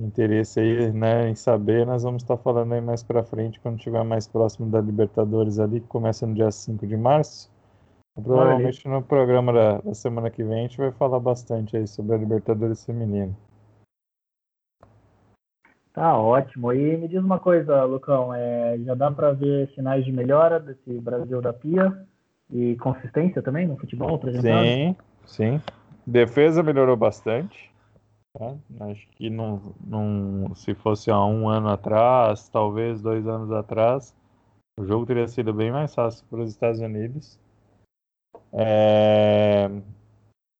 [0.00, 4.04] interesse aí, né, em saber, nós vamos estar falando aí mais para frente, quando estiver
[4.04, 7.50] mais próximo da Libertadores ali, que começa no dia 5 de março.
[8.22, 12.14] Provavelmente no programa da, da semana que vem a gente vai falar bastante aí sobre
[12.14, 13.36] a Libertadores Feminina.
[15.96, 16.74] Tá ótimo.
[16.74, 21.00] E me diz uma coisa, Lucão, é, já dá para ver sinais de melhora desse
[21.00, 22.06] Brasil da Pia
[22.50, 24.66] e consistência também no futebol apresentado?
[24.66, 25.62] Sim, sim.
[26.06, 27.72] Defesa melhorou bastante.
[28.38, 28.54] Tá?
[28.90, 34.14] Acho que não, não, se fosse há um ano atrás, talvez dois anos atrás,
[34.78, 37.40] o jogo teria sido bem mais fácil para os Estados Unidos.
[38.52, 39.70] É,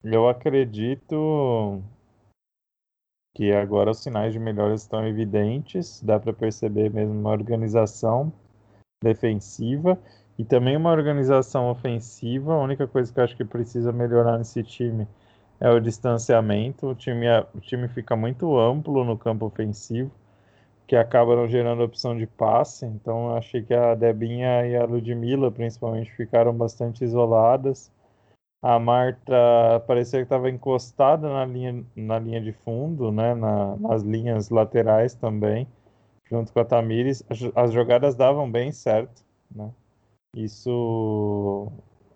[0.02, 1.82] eu acredito
[3.36, 8.32] que agora os sinais de melhora estão evidentes, dá para perceber mesmo uma organização
[9.04, 9.98] defensiva
[10.38, 12.54] e também uma organização ofensiva.
[12.54, 15.06] A única coisa que eu acho que precisa melhorar nesse time
[15.60, 16.86] é o distanciamento.
[16.86, 20.10] O time, é, o time fica muito amplo no campo ofensivo,
[20.86, 22.86] que acaba não gerando opção de passe.
[22.86, 27.92] Então, achei que a Debinha e a Ludmilla, principalmente, ficaram bastante isoladas.
[28.62, 29.32] A Marta
[29.86, 33.34] parecia que estava encostada na linha, na linha de fundo, né?
[33.34, 35.68] Na, nas linhas laterais também,
[36.28, 37.22] junto com a Tamires.
[37.28, 39.70] As, as jogadas davam bem certo, né?
[40.34, 41.70] Isso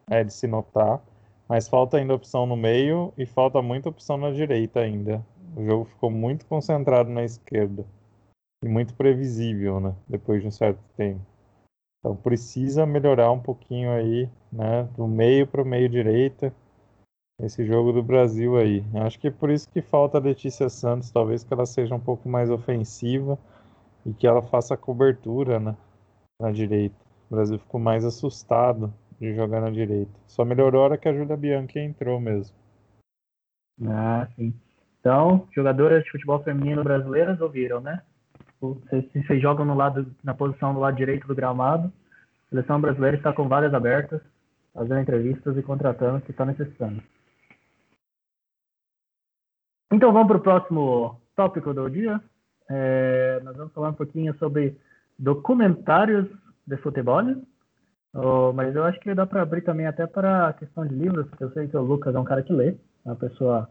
[0.09, 1.01] é de se notar.
[1.49, 5.25] Mas falta ainda opção no meio e falta muita opção na direita ainda.
[5.57, 7.85] O jogo ficou muito concentrado na esquerda.
[8.65, 9.95] E muito previsível, né?
[10.09, 11.30] Depois de um certo tempo.
[12.01, 16.53] Então precisa melhorar um pouquinho aí, né, do meio para o meio direita,
[17.39, 18.83] esse jogo do Brasil aí.
[18.95, 22.01] Acho que é por isso que falta a Letícia Santos, talvez que ela seja um
[22.01, 23.39] pouco mais ofensiva
[24.05, 25.77] e que ela faça a cobertura, né,
[26.41, 26.97] na direita.
[27.31, 30.11] O Brasil ficou mais assustado de jogar na direita.
[30.27, 32.57] Só melhorou a hora que a Júlia Bianchi entrou mesmo.
[33.87, 34.55] Ah, sim.
[34.99, 38.03] Então, jogadoras de futebol feminino brasileiras ouviram, né?
[38.61, 41.91] Vocês, jogam no lado, na posição do lado direito do gramado.
[42.47, 44.21] A seleção brasileira está com vagas abertas,
[44.75, 47.03] fazendo entrevistas e contratando que está necessitando.
[49.93, 52.21] Então vamos para o próximo tópico do dia.
[52.69, 54.77] É, nós vamos falar um pouquinho sobre
[55.19, 56.29] documentários
[56.67, 57.23] de futebol.
[58.15, 61.29] Oh, mas eu acho que dá para abrir também até para a questão de livros,
[61.29, 62.77] porque eu sei que o Lucas é um cara que lê, é
[63.09, 63.69] uma pessoa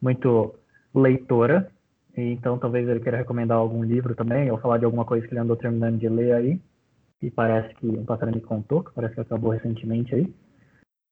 [0.00, 0.54] muito
[0.94, 1.70] leitora.
[2.16, 5.40] Então, talvez ele queira recomendar algum livro também, ou falar de alguma coisa que ele
[5.40, 6.60] andou terminando de ler aí,
[7.18, 10.32] que parece que um passarinho me contou, que parece que acabou recentemente aí.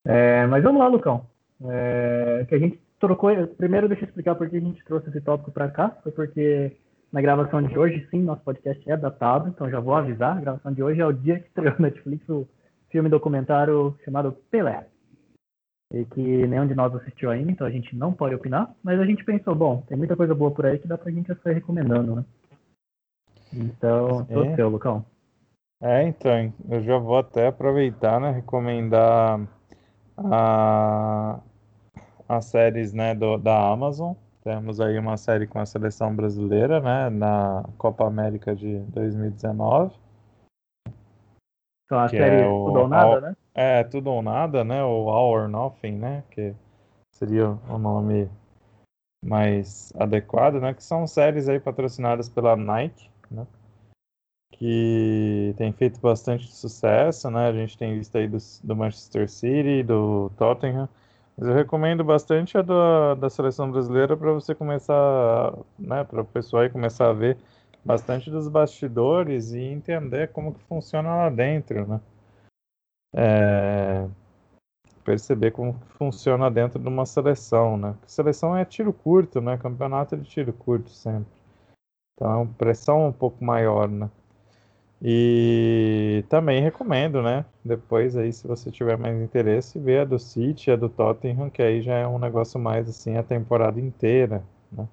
[0.05, 1.27] É, mas vamos lá, Lucão.
[1.65, 3.31] É, que a gente trocou.
[3.57, 5.91] Primeiro, deixa eu explicar por que a gente trouxe esse tópico para cá.
[6.03, 6.77] Foi porque
[7.13, 10.37] na gravação de hoje, sim, nosso podcast é datado, então já vou avisar.
[10.37, 12.47] A gravação de hoje é o dia que estreou na Netflix o
[12.91, 14.87] filme documentário chamado Pelé
[15.93, 19.05] e que nenhum de nós assistiu ainda, então a gente não pode opinar, mas a
[19.05, 22.17] gente pensou, bom, tem muita coisa boa por aí que dá pra gente sair recomendando,
[22.17, 22.25] né?
[23.53, 24.55] Então, tô é.
[24.55, 25.05] seu, Lucão.
[25.83, 29.41] É, então, eu já vou até aproveitar, né, recomendar
[30.17, 31.41] a,
[32.29, 34.13] as séries, né, do, da Amazon.
[34.45, 39.97] Temos aí uma série com a seleção brasileira, né, na Copa América de 2019.
[41.85, 43.37] Então, a série é o, Tudo ou Nada, né?
[43.55, 44.83] É, tudo ou nada, né?
[44.83, 46.25] O All or Nothing, né?
[46.31, 46.55] Que
[47.13, 48.31] seria o nome
[49.25, 50.73] mais adequado, né?
[50.75, 53.47] Que são séries aí patrocinadas pela Nike, né?
[54.53, 57.49] Que tem feito bastante sucesso, né?
[57.49, 60.89] A gente tem visto aí do, do Manchester City, do Tottenham.
[61.37, 66.05] Mas eu recomendo bastante a do, da seleção brasileira para você começar, né?
[66.05, 67.37] Para o pessoal aí começar a ver
[67.85, 72.01] bastante dos bastidores e entender como que funciona lá dentro, né?
[73.13, 74.09] É,
[75.05, 77.95] perceber como funciona dentro de uma seleção, né?
[78.07, 79.57] Seleção é tiro curto, né?
[79.59, 81.41] Campeonato de tiro curto sempre.
[82.15, 84.11] Então, pressão um pouco maior, né?
[85.03, 87.47] E também recomendo, né?
[87.65, 91.63] Depois aí, se você tiver mais interesse, ver a do City, a do Tottenham, que
[91.63, 94.87] aí já é um negócio mais assim a temporada inteira, né?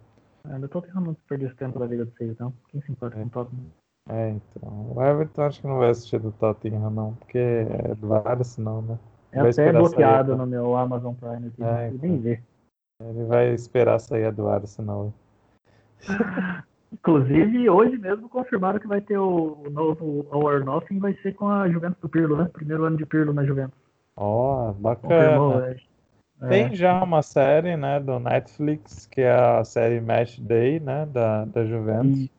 [0.49, 2.53] É, do Tottenham não perdeu esse tempo da Liga do Seis, então.
[2.69, 3.65] Quem se importa com o Tottenham?
[4.09, 4.93] É, então.
[4.95, 8.97] O Everton acho que não vai assistir do Tottenham, não, porque é do Arsenal, né?
[9.31, 11.99] É até bloqueado sair, no meu Amazon Prime aqui, é, então.
[12.01, 12.43] nem ver.
[13.03, 15.13] Ele vai esperar sair a do Arsenal.
[16.91, 21.49] Inclusive, hoje mesmo confirmaram que vai ter o, o novo Our Nothing, vai ser com
[21.49, 22.49] a Juventus do Pirlo, né?
[22.51, 23.77] Primeiro ano de Pirlo na Juventus.
[24.15, 25.77] Ó, oh, bacana.
[26.41, 26.47] É.
[26.47, 31.45] Tem já uma série, né, do Netflix, que é a série Match Day, né, da,
[31.45, 32.29] da Juventus.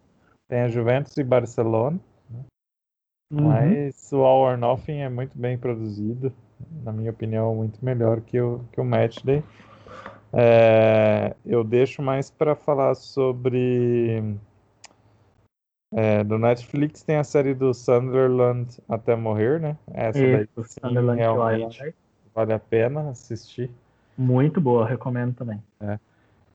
[0.48, 2.00] Tem a Juventus e Barcelona.
[2.30, 2.44] Né?
[3.32, 3.48] Uhum.
[3.48, 6.32] Mas o All or Nothing é muito bem produzido
[6.82, 9.42] na minha opinião, muito melhor que o, que o Matchday.
[10.32, 14.36] É, eu deixo mais para falar sobre.
[15.94, 19.76] É, do Netflix tem a série do Sunderland até morrer, né?
[19.90, 21.94] Essa Isso, daí sim, realmente
[22.34, 23.70] vale a pena assistir.
[24.16, 25.62] Muito boa, recomendo também.
[25.80, 25.98] É.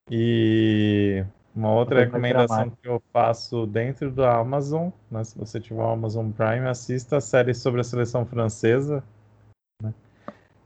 [0.08, 1.24] E
[1.54, 6.30] uma outra recomendação que eu faço dentro da Amazon, né, se você tiver o Amazon
[6.30, 9.02] Prime, assista a série sobre a seleção francesa,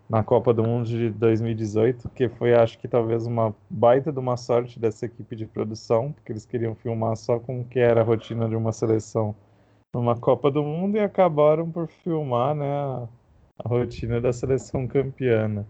[0.09, 4.39] na Copa do Mundo de 2018, que foi, acho que talvez uma baita de uma
[4.39, 8.05] sorte dessa equipe de produção, porque eles queriam filmar só com o que era a
[8.05, 9.35] rotina de uma seleção
[9.95, 13.09] numa Copa do Mundo e acabaram por filmar, né, a,
[13.59, 15.47] a rotina da seleção campeã.
[15.47, 15.65] Né?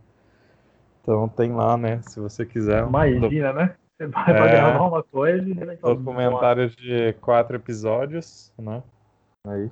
[1.02, 2.86] Então tem lá, né, se você quiser.
[2.86, 3.58] Imagina, do...
[3.58, 3.74] né?
[3.98, 8.80] Você vai é, gravar uma coisa e documentário de quatro episódios, né?
[9.44, 9.68] Aí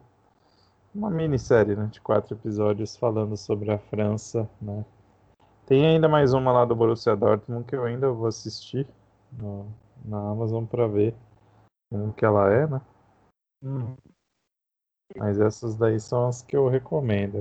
[0.93, 4.49] uma minissérie né, de quatro episódios falando sobre a França.
[4.61, 4.85] Né?
[5.67, 8.85] Tem ainda mais uma lá do Borussia Dortmund que eu ainda vou assistir
[9.31, 9.67] no,
[10.05, 11.15] na Amazon para ver
[11.89, 12.81] como que ela é, né?
[13.62, 13.95] Hum.
[15.17, 17.39] Mas essas daí são as que eu recomendo.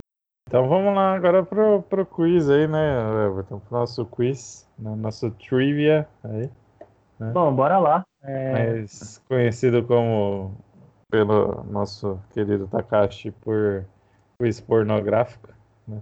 [0.48, 3.60] Então vamos lá agora pro, pro quiz aí, né, Everton?
[3.60, 4.96] Pro nosso quiz, né?
[4.96, 6.52] nosso trivia aí.
[7.20, 7.32] Né?
[7.32, 8.06] Bom, bora lá.
[8.22, 8.52] É...
[8.52, 10.56] Mais conhecido como
[11.10, 13.86] pelo nosso querido Takashi por
[14.38, 15.54] quiz pornográfico.
[15.88, 16.02] Né?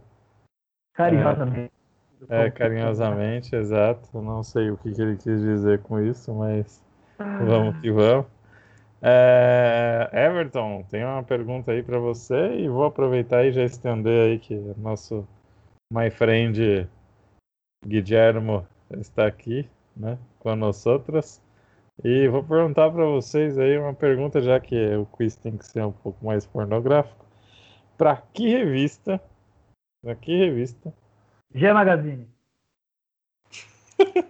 [0.96, 1.72] Carinhosamente.
[2.30, 4.22] É, é, carinhosamente, exato.
[4.22, 6.82] Não sei o que, que, ele quis dizer com isso, mas
[7.18, 8.26] vamos que vamos.
[9.02, 14.40] É, Everton, tem uma pergunta aí para você e vou aproveitar e já estender aí
[14.40, 15.28] que nosso
[15.92, 16.88] my friend
[17.86, 21.42] Guillermo está aqui, né, com nós outras.
[22.04, 25.84] E vou perguntar para vocês aí uma pergunta, já que o quiz tem que ser
[25.84, 27.26] um pouco mais pornográfico.
[27.98, 29.22] Para que revista?
[30.04, 30.94] Para que revista?
[31.54, 32.28] G Magazine.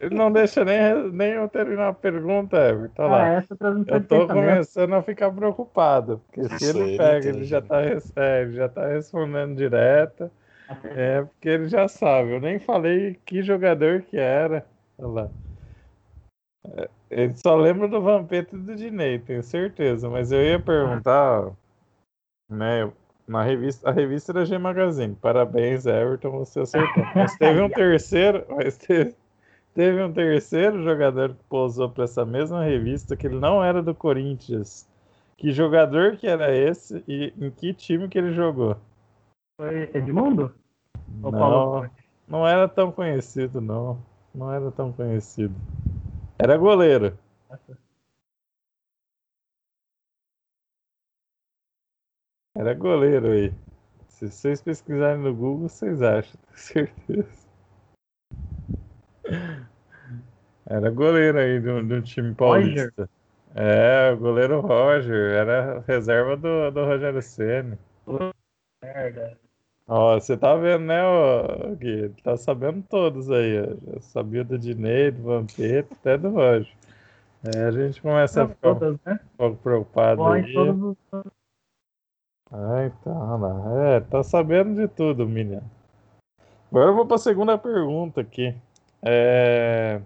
[0.02, 2.94] Ele não deixa nem, nem eu terminar a pergunta, Everton.
[2.94, 3.24] Tá lá.
[3.24, 7.82] Ah, essa eu tô começando a ficar preocupado, porque se ele pega, ele já, tá,
[7.82, 10.30] é, ele já tá respondendo direto.
[10.96, 12.32] É, porque ele já sabe.
[12.32, 14.66] Eu nem falei que jogador que era.
[14.98, 15.30] Olha lá.
[16.66, 20.10] É, ele só lembra do Vampeta e do Dinei, tenho certeza.
[20.10, 21.52] Mas eu ia perguntar,
[22.50, 22.92] né?
[23.28, 25.16] Na revista, a revista era G Magazine.
[25.16, 27.04] Parabéns, Everton, você acertou.
[27.16, 29.16] Mas teve um terceiro, mas teve,
[29.74, 33.96] teve um terceiro jogador que pousou para essa mesma revista que ele não era do
[33.96, 34.86] Corinthians.
[35.38, 38.76] Que jogador que era esse e em que time que ele jogou?
[39.60, 40.54] Foi Edmundo?
[41.08, 41.90] Não,
[42.28, 43.98] não era tão conhecido, não.
[44.34, 45.56] Não era tão conhecido.
[46.44, 47.18] Era goleiro.
[52.54, 53.54] Era goleiro aí.
[54.10, 57.48] Se vocês pesquisarem no Google, vocês acham, com certeza.
[60.66, 62.92] Era goleiro aí do, do time paulista.
[62.98, 63.10] Roger.
[63.56, 65.32] É, o goleiro Roger.
[65.32, 67.80] Era reserva do, do Rogério Senna.
[68.84, 69.40] Merda.
[69.88, 72.10] Ó, você tá vendo, né, ó, Gui?
[72.24, 73.62] Tá sabendo todos aí.
[73.62, 74.00] Ó.
[74.00, 76.74] sabia do Dinei, do Vampeta, até do Roger.
[77.44, 79.20] É, a gente começa a ficar todas, né?
[79.34, 80.54] um pouco preocupado aí.
[80.54, 80.98] Todos...
[82.50, 83.96] Ah, então, lá.
[83.96, 85.64] É, tá sabendo de tudo, menina.
[86.72, 88.56] Agora eu vou pra segunda pergunta aqui.
[89.02, 90.02] É...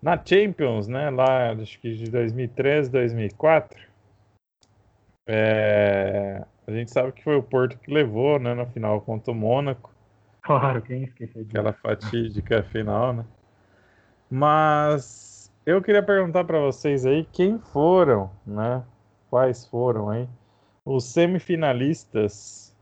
[0.00, 1.10] Na Champions, né?
[1.10, 3.80] Lá, acho que de 2013, 2004.
[5.26, 6.44] É...
[6.66, 8.54] A gente sabe que foi o Porto que levou, né?
[8.54, 9.92] Na final contra o Mônaco.
[10.42, 11.58] Claro, quem esqueceu disso.
[11.58, 13.26] Aquela fatídica final, né?
[14.30, 18.84] Mas eu queria perguntar para vocês aí quem foram, né?
[19.28, 20.28] Quais foram aí
[20.84, 22.74] os semifinalistas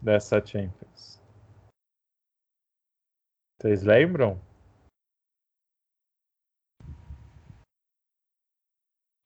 [0.00, 1.20] dessa Champions?
[3.60, 4.40] Vocês lembram?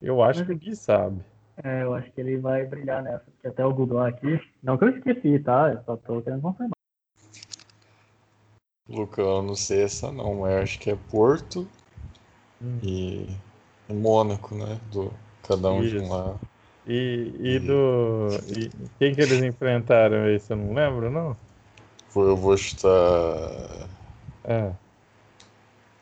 [0.00, 1.31] Eu acho que o Gui sabe.
[1.62, 4.40] É, eu acho que ele vai brilhar nessa, porque até o Google aqui.
[4.62, 5.72] Não que eu esqueci, tá?
[5.72, 6.70] Eu só tô querendo confirmar.
[8.88, 11.68] Luca, eu não sei essa não, mas eu acho que é Porto
[12.60, 12.78] hum.
[12.82, 13.26] e,
[13.88, 14.78] Mônaco, né?
[14.90, 15.12] Do,
[15.46, 15.96] cada um Isso.
[15.96, 16.40] de um lado.
[16.86, 18.28] E, e, e, do.
[18.48, 21.36] E quem que eles enfrentaram aí, você não lembra, não?
[22.14, 23.88] Eu vou chutar.
[24.44, 24.72] É.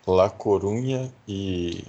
[0.06, 1.84] La Corunha e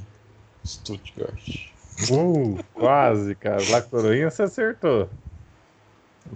[0.63, 1.70] Stuttgart.
[2.09, 3.57] Uh, quase, cara.
[3.69, 5.09] La Coruña você acertou.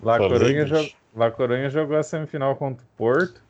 [0.04, 0.90] La Coruña, jo...
[1.16, 3.42] La Coruña jogou a semifinal contra o Porto.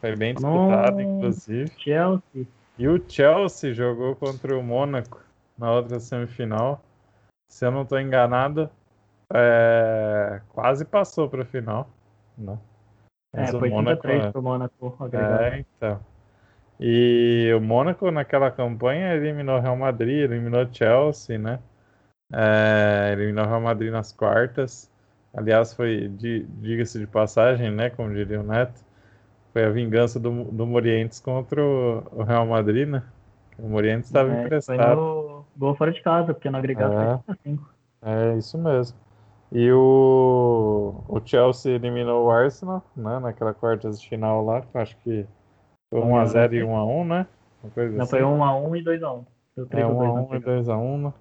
[0.00, 1.72] Foi bem disputado, oh, inclusive.
[1.78, 2.46] Chelsea.
[2.78, 5.20] E o Chelsea jogou contra o Mônaco
[5.56, 6.82] na outra semifinal.
[7.48, 8.68] Se eu não estou enganado,
[9.32, 10.40] é...
[10.50, 11.88] quase passou para a final.
[12.36, 12.54] Não.
[12.54, 12.58] Né?
[13.34, 14.30] Mas é, foi Mônaco, 3 é...
[14.30, 14.96] para o Mônaco.
[15.12, 16.00] É, então.
[16.78, 21.58] E o Mônaco naquela campanha eliminou o Real Madrid, eliminou o Chelsea, né?
[22.32, 24.90] É, eliminou o Real Madrid nas quartas.
[25.34, 27.90] Aliás, foi, diga-se de passagem, né?
[27.90, 28.84] Como diria o Neto,
[29.52, 33.02] foi a vingança do, do Morientes contra o, o Real Madrid, né?
[33.58, 34.96] O Morientes estava é, emprestado.
[34.96, 37.74] No gol fora de casa, porque no agregado é, foi 5.
[38.02, 38.98] É, isso mesmo.
[39.50, 43.18] E o, o Chelsea eliminou o Arsenal, né?
[43.18, 45.26] Naquela quartas de final lá, que eu acho que
[45.90, 47.26] foi 1x0 e 1x1, né?
[47.62, 48.10] Não, assim.
[48.10, 49.26] foi 1x1 e 2x1.
[49.56, 51.02] É 1x1 e 2x1.
[51.02, 51.12] Né?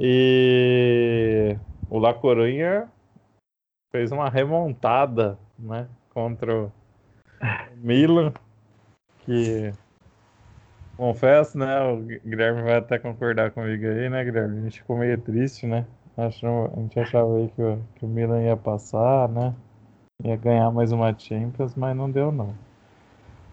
[0.00, 1.56] E
[1.88, 2.88] o La Coruña
[3.90, 5.86] fez uma remontada, né?
[6.10, 6.72] Contra o
[7.76, 8.32] Milan,
[9.20, 9.72] que
[10.96, 11.80] confesso, né?
[11.82, 14.58] O Guilherme vai até concordar comigo aí, né, Guilherme?
[14.58, 15.86] A gente ficou meio triste, né?
[16.16, 19.54] a gente achava aí que o, que o Milan ia passar, né?
[20.22, 22.54] Ia ganhar mais uma Champions, mas não deu não.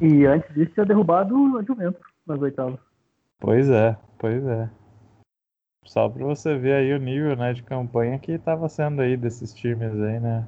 [0.02, 2.80] E antes disso tinha derrubado a Juventus nas oitavas.
[3.40, 4.70] Pois é, pois é.
[5.86, 9.54] Só para você ver aí o nível né, de campanha que estava sendo aí desses
[9.54, 10.48] times aí, né?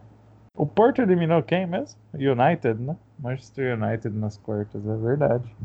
[0.56, 2.00] O Porto eliminou quem mesmo?
[2.14, 2.96] United, né?
[3.18, 5.56] Manchester United nas quartas, é verdade.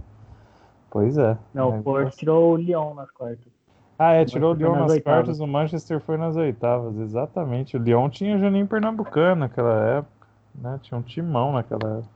[0.90, 1.36] Pois é.
[1.52, 3.52] Não, o Porto tirou o Lyon nas quartas.
[3.98, 7.76] Ah, é, tirou o Lyon nas, nas quartas, o Manchester foi nas oitavas, exatamente.
[7.76, 10.78] O Lyon tinha Juninho Pernambucano naquela época, né?
[10.82, 12.10] Tinha um timão naquela época.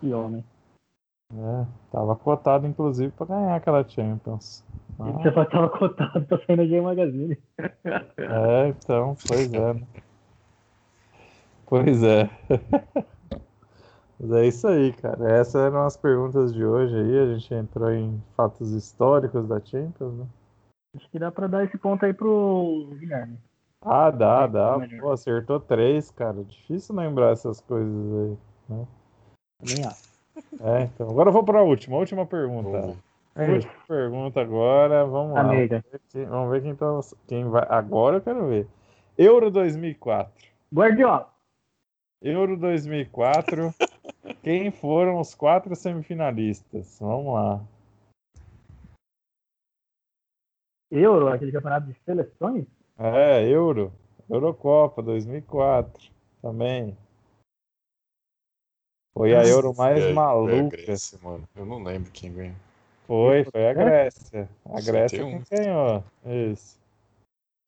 [0.00, 0.44] Que homem.
[1.34, 4.64] É, tava cotado, inclusive, para ganhar aquela Champions.
[4.98, 5.10] Ah.
[5.12, 7.38] Você tava cotado pra sair no Game Magazine.
[8.16, 9.74] É, então, pois é.
[9.74, 9.86] Né?
[11.66, 12.30] Pois é.
[14.18, 15.30] Mas é isso aí, cara.
[15.32, 17.18] Essas eram as perguntas de hoje aí.
[17.18, 20.26] A gente entrou em fatos históricos da Champions, né?
[20.96, 23.38] Acho que dá pra dar esse ponto aí pro Guilherme.
[23.82, 24.78] Ah, dá, dá.
[25.00, 26.42] Pô, acertou três, cara.
[26.44, 28.38] Difícil lembrar essas coisas aí,
[28.70, 28.86] né?
[29.58, 30.15] Também acho.
[30.60, 31.08] É, então.
[31.10, 32.96] Agora eu vou para a última, última pergunta.
[33.34, 35.40] É última pergunta agora, vamos lá.
[35.40, 35.84] Amiga.
[36.14, 37.66] Vamos ver quem, tá, quem vai.
[37.68, 38.66] Agora eu quero ver.
[39.18, 40.32] Euro 2004.
[40.72, 41.30] Guardiola.
[42.22, 43.74] Euro 2004.
[44.42, 46.98] quem foram os quatro semifinalistas?
[47.00, 47.60] Vamos lá.
[50.90, 52.64] Euro, aquele campeonato de seleções?
[52.98, 53.92] É, Euro.
[54.30, 56.10] Eurocopa 2004
[56.40, 56.96] também.
[59.16, 60.76] Foi a Euro mais é, maluca.
[60.76, 61.48] Grécia, mano.
[61.56, 62.54] Eu não lembro quem ganhou.
[63.06, 64.46] Foi, foi a Grécia.
[64.66, 66.04] A Grécia quem ganhou.
[66.26, 66.78] Isso.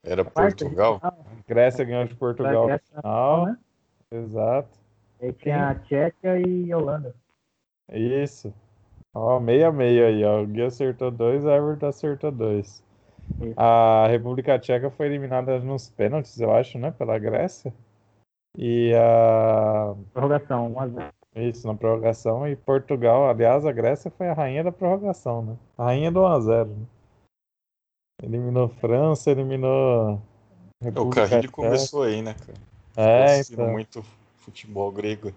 [0.04, 1.00] Era Portugal?
[1.46, 3.46] Grécia ganhou de Portugal no final.
[3.46, 3.58] Né?
[4.12, 4.68] Exato.
[5.22, 7.14] E tinha a Tchequia e Holanda.
[7.90, 8.52] Isso.
[9.14, 10.42] Ó, meia meia aí, ó.
[10.42, 12.84] O Gui acertou dois, a Everton acertou dois.
[13.40, 13.54] Isso.
[13.56, 16.90] A República Tcheca foi eliminada nos pênaltis, eu acho, né?
[16.90, 17.72] Pela Grécia.
[18.54, 19.94] E a.
[20.12, 21.17] Prorrogação, 1x0.
[21.38, 22.48] Isso, na prorrogação.
[22.48, 25.56] E Portugal, aliás, a Grécia foi a rainha da prorrogação, né?
[25.76, 26.66] A rainha do 1x0.
[26.66, 26.86] Né?
[28.22, 30.20] Eliminou França, eliminou.
[30.82, 32.58] República o Carrilho começou aí, né, cara?
[32.96, 33.70] É, então.
[33.70, 34.02] muito
[34.36, 35.32] futebol grego.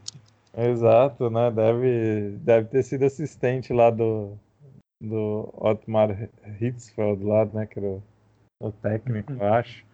[0.57, 1.51] Exato, né?
[1.51, 4.37] Deve, deve ter sido assistente lá do,
[5.01, 6.29] do Otmar
[6.59, 7.65] Hitzfeld lá, né?
[7.67, 8.03] Que era o,
[8.59, 9.85] o técnico, eu acho.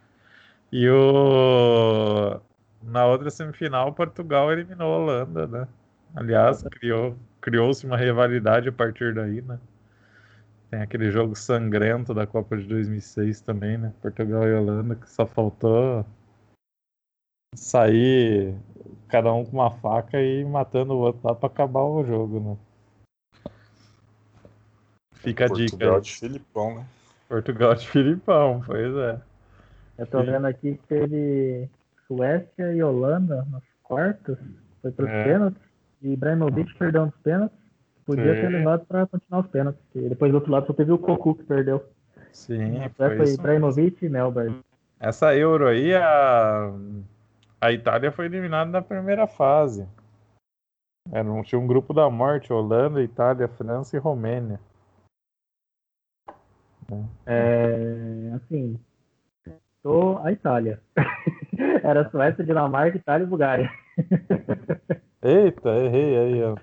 [0.72, 2.40] E o
[2.82, 5.68] na outra semifinal, Portugal eliminou a Holanda, né?
[6.16, 9.60] Aliás, criou, criou-se uma rivalidade a partir daí, né?
[10.70, 13.94] Tem aquele jogo sangrento da Copa de 2006 também, né?
[14.02, 16.06] Portugal e Holanda, que só faltou
[17.56, 18.56] sair
[19.08, 22.58] cada um com uma faca e matando o outro lá para acabar o jogo, né?
[25.16, 25.72] Fica a dica.
[25.72, 26.86] Portugal de Filipão, né?
[27.28, 29.22] Portugal de Filipão, pois é.
[29.98, 31.70] Eu tô vendo aqui que teve
[32.08, 34.38] Suécia e Holanda nos quartos,
[34.82, 35.24] foi pros É.
[35.24, 35.67] pênaltis,
[36.02, 37.58] e Ibrahimovic perdeu nos pênaltis.
[38.06, 38.42] Podia Sim.
[38.42, 39.82] ter levado pra continuar os pênaltis.
[39.94, 41.84] Depois do outro lado só teve o Cocu que perdeu.
[42.32, 43.40] Sim, Na foi foi isso.
[43.40, 44.60] Ibrahimovic e Melberg.
[45.00, 46.72] Essa Euro aí, a,
[47.60, 49.88] a Itália foi eliminada na primeira fase.
[51.12, 54.60] Era um, tinha um grupo da morte, Holanda, Itália, França e Romênia.
[57.26, 58.80] É, assim,
[59.84, 60.82] tô a Itália.
[61.84, 63.72] Era Suécia, Dinamarca, Itália e Bulgária.
[65.28, 66.56] Eita, errei aí, ó.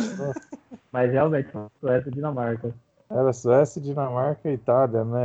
[0.00, 0.32] Só?
[0.92, 1.50] Mas realmente,
[1.80, 2.74] Suécia e Dinamarca.
[3.08, 5.20] Era Suécia, Dinamarca e Itália, né?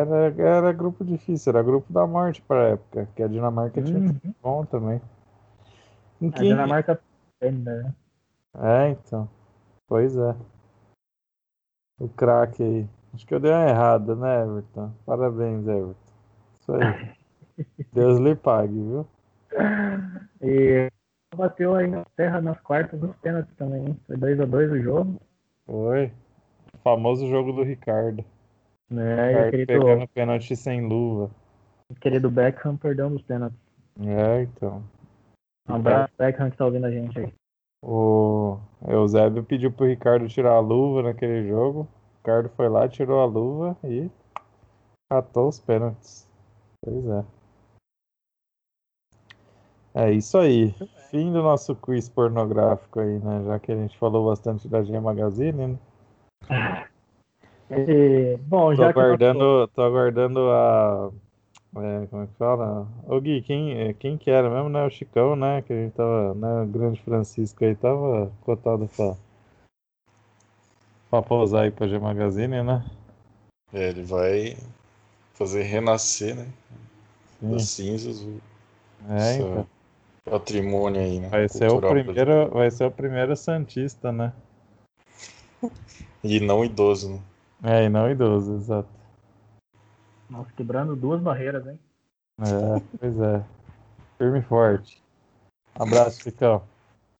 [0.00, 4.06] Era, era grupo difícil, era grupo da morte para época, que a Dinamarca tinha Uhum.
[4.08, 5.00] sido bom também.
[6.20, 7.00] Em A quem- Dinamarca
[7.40, 7.94] ainda, né?
[8.58, 9.28] É, então.
[9.86, 10.34] Pois é.
[11.98, 12.88] O craque aí.
[13.14, 14.92] Acho que eu dei uma errada, né, Everton?
[15.06, 15.94] Parabéns, Everton.
[16.60, 17.14] Isso aí.
[17.92, 19.06] Deus lhe pague, viu?
[20.42, 20.90] E
[21.34, 23.86] bateu a Inglaterra nas quartas dos pênaltis também.
[23.86, 24.00] hein?
[24.06, 25.20] Foi 2x2 o jogo.
[25.66, 26.12] Foi.
[26.74, 28.24] O famoso jogo do Ricardo.
[28.90, 31.30] O Ricardo querido, pegando pênalti sem luva.
[31.88, 33.58] o querido Beckham perdeu nos pênaltis.
[34.00, 34.82] É, então.
[35.68, 37.32] Um abraço, Beckham, que tá ouvindo a gente aí.
[37.82, 41.80] O Eusébio pediu pro Ricardo tirar a luva naquele jogo.
[41.82, 44.10] O Ricardo foi lá, tirou a luva e
[45.08, 46.28] catou os pênaltis.
[46.84, 47.24] Pois é.
[49.94, 50.74] É isso aí.
[51.10, 53.42] Fim do nosso quiz pornográfico aí, né?
[53.44, 55.78] Já que a gente falou bastante da G Magazine, né?
[57.68, 61.10] E, bom, Tô já aguardando, tô aguardando a.
[61.76, 62.86] é, como é que fala?
[63.08, 64.84] Ô Gui, quem, é, quem que era mesmo, né?
[64.86, 65.62] O Chicão, né?
[65.62, 66.62] Que a gente tava, né?
[66.62, 69.16] O grande Francisco aí tava cotado pra,
[71.10, 72.84] pra pousar aí pra G Magazine, né?
[73.72, 74.56] É, ele vai
[75.34, 76.48] fazer renascer, né?
[77.40, 77.50] Sim.
[77.50, 78.40] Das cinzas o
[79.08, 79.79] É, então.
[80.24, 81.28] Patrimônio aí, né?
[81.28, 84.32] Vai ser o primeiro, vai ser o primeiro Santista, né?
[86.22, 87.20] E não idoso, né?
[87.62, 88.88] É, e não idoso, exato.
[90.28, 91.78] Nossa, quebrando duas barreiras, hein?
[92.40, 93.44] É, pois é.
[94.16, 95.02] Firme e forte.
[95.74, 96.62] Abraço, Chicão.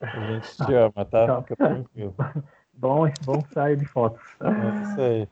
[0.01, 1.43] A gente te ama, tá?
[1.43, 2.15] Fica tranquilo.
[2.73, 4.23] Bom, bom sair de fotos.
[4.41, 5.29] É isso aí.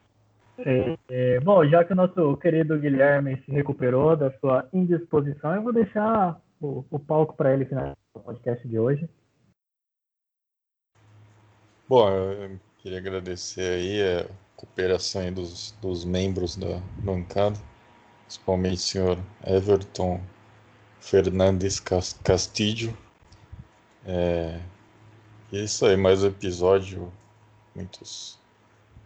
[0.59, 5.63] É, é, bom, já que o nosso querido Guilherme se recuperou da sua indisposição, eu
[5.63, 9.09] vou deixar o, o palco para ele finalizar o podcast de hoje.
[11.89, 17.59] Bom, eu queria agradecer aí a cooperação aí dos, dos membros da bancada,
[18.27, 20.21] principalmente o senhor Everton
[21.01, 22.97] Fernandes Cas- Castillo.
[24.05, 24.61] É,
[25.53, 27.11] é isso aí, mais um episódio,
[27.75, 28.39] muitos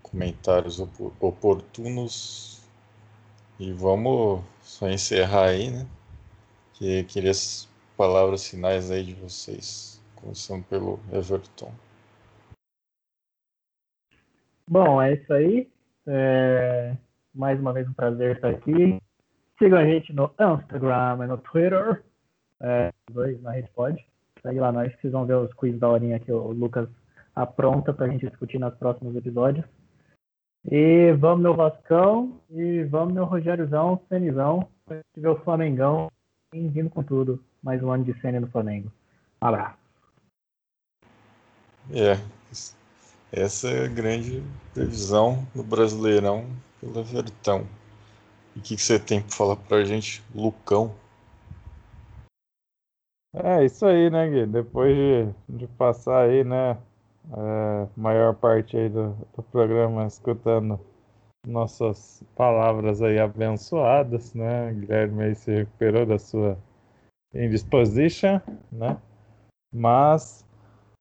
[0.02, 2.60] comentários opo- oportunos.
[3.60, 5.86] E vamos só encerrar aí, né?
[6.74, 11.72] Que queria as palavras finais aí de vocês, começando pelo Everton.
[14.68, 15.70] Bom, é isso aí.
[16.06, 16.96] É,
[17.34, 19.00] mais uma vez um prazer estar aqui.
[19.58, 22.02] Sigam a gente no Instagram e no Twitter.
[22.60, 24.04] É, dois na Rede Pod.
[24.40, 26.88] Segue lá nós que vocês vão ver os quiz da horinha que o Lucas
[27.34, 29.64] apronta pra gente discutir nos próximos episódios.
[30.70, 36.10] E vamos meu Vascão e vamos meu Rogériozão, Cenizão, pra gente ver o Flamengão
[36.52, 37.42] e vindo com tudo.
[37.62, 38.92] Mais um ano de cena no Flamengo.
[39.40, 39.78] Um abraço.
[41.90, 42.18] É,
[43.32, 44.42] essa é a grande
[44.74, 46.46] previsão do Brasileirão
[46.80, 47.66] pelo Everton.
[48.54, 50.94] E o que, que você tem para falar pra gente, Lucão?
[53.34, 54.46] É isso aí, né, Gui?
[54.46, 56.76] Depois de, de passar aí, né,
[57.32, 60.78] a maior parte aí do, do programa escutando
[61.46, 64.72] nossas palavras aí abençoadas, né?
[64.72, 66.56] Guilherme aí se recuperou da sua
[67.34, 68.40] indisposition,
[68.70, 68.96] né?
[69.74, 70.46] Mas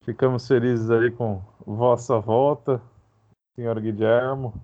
[0.04, 2.80] ficamos felizes aí com vossa volta,
[3.54, 4.54] senhor Guilhermo.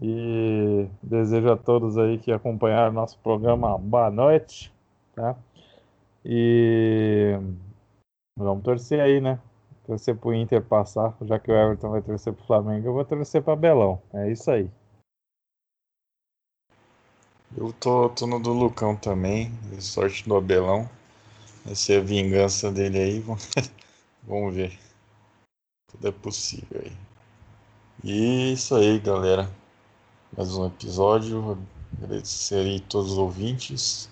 [0.00, 4.72] E desejo a todos aí que acompanharam nosso programa boa noite,
[5.14, 5.34] tá?
[6.24, 7.38] E
[8.38, 9.38] vamos torcer aí, né?
[9.86, 13.42] Torcer pro Inter passar, já que o Everton vai torcer pro Flamengo, eu vou torcer
[13.42, 14.02] pra Belão.
[14.12, 14.70] É isso aí.
[17.54, 20.88] Eu tô, tô no do Lucão também, sorte do Abelão.
[21.64, 23.24] Vai ser a vingança dele aí.
[24.24, 24.78] Vamos ver.
[25.90, 26.92] Tudo é possível aí.
[28.02, 29.50] E isso aí, galera.
[30.36, 31.58] Mais um episódio.
[32.02, 34.08] Agradecer aí todos os ouvintes.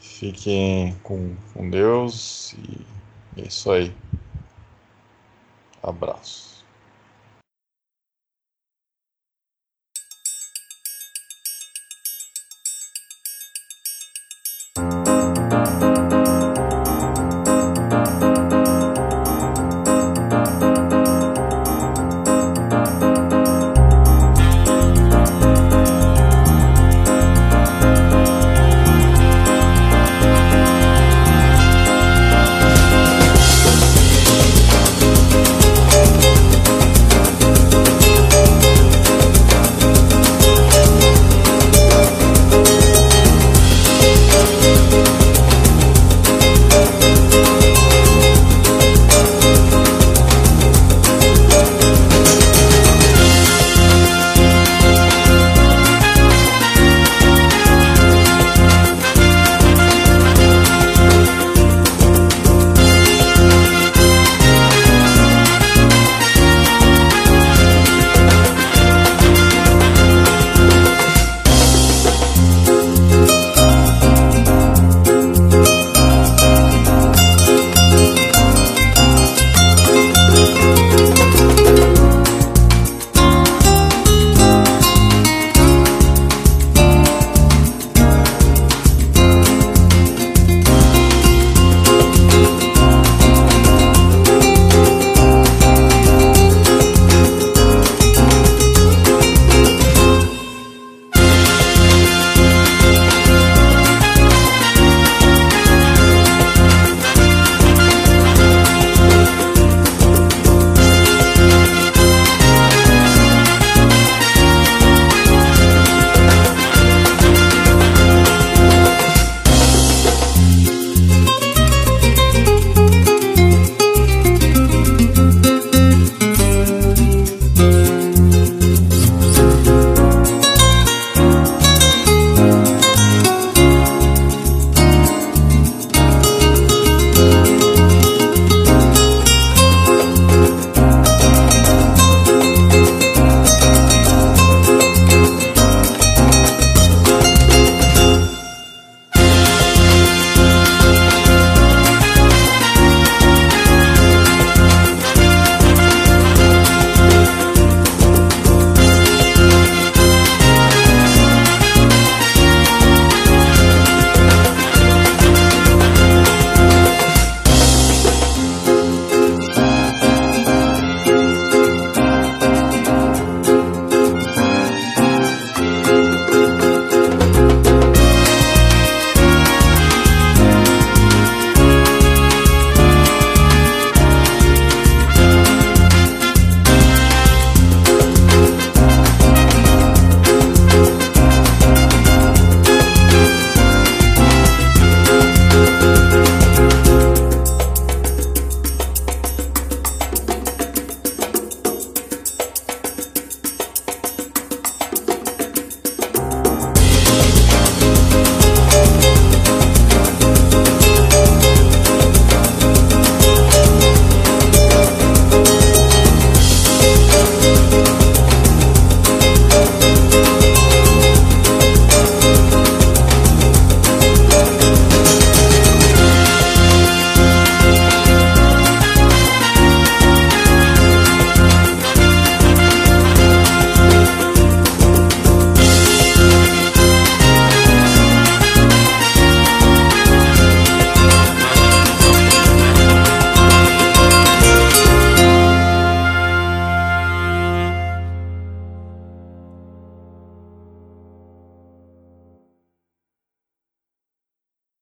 [0.00, 3.92] Fiquem com, com Deus e é isso aí.
[5.82, 6.45] Abraço.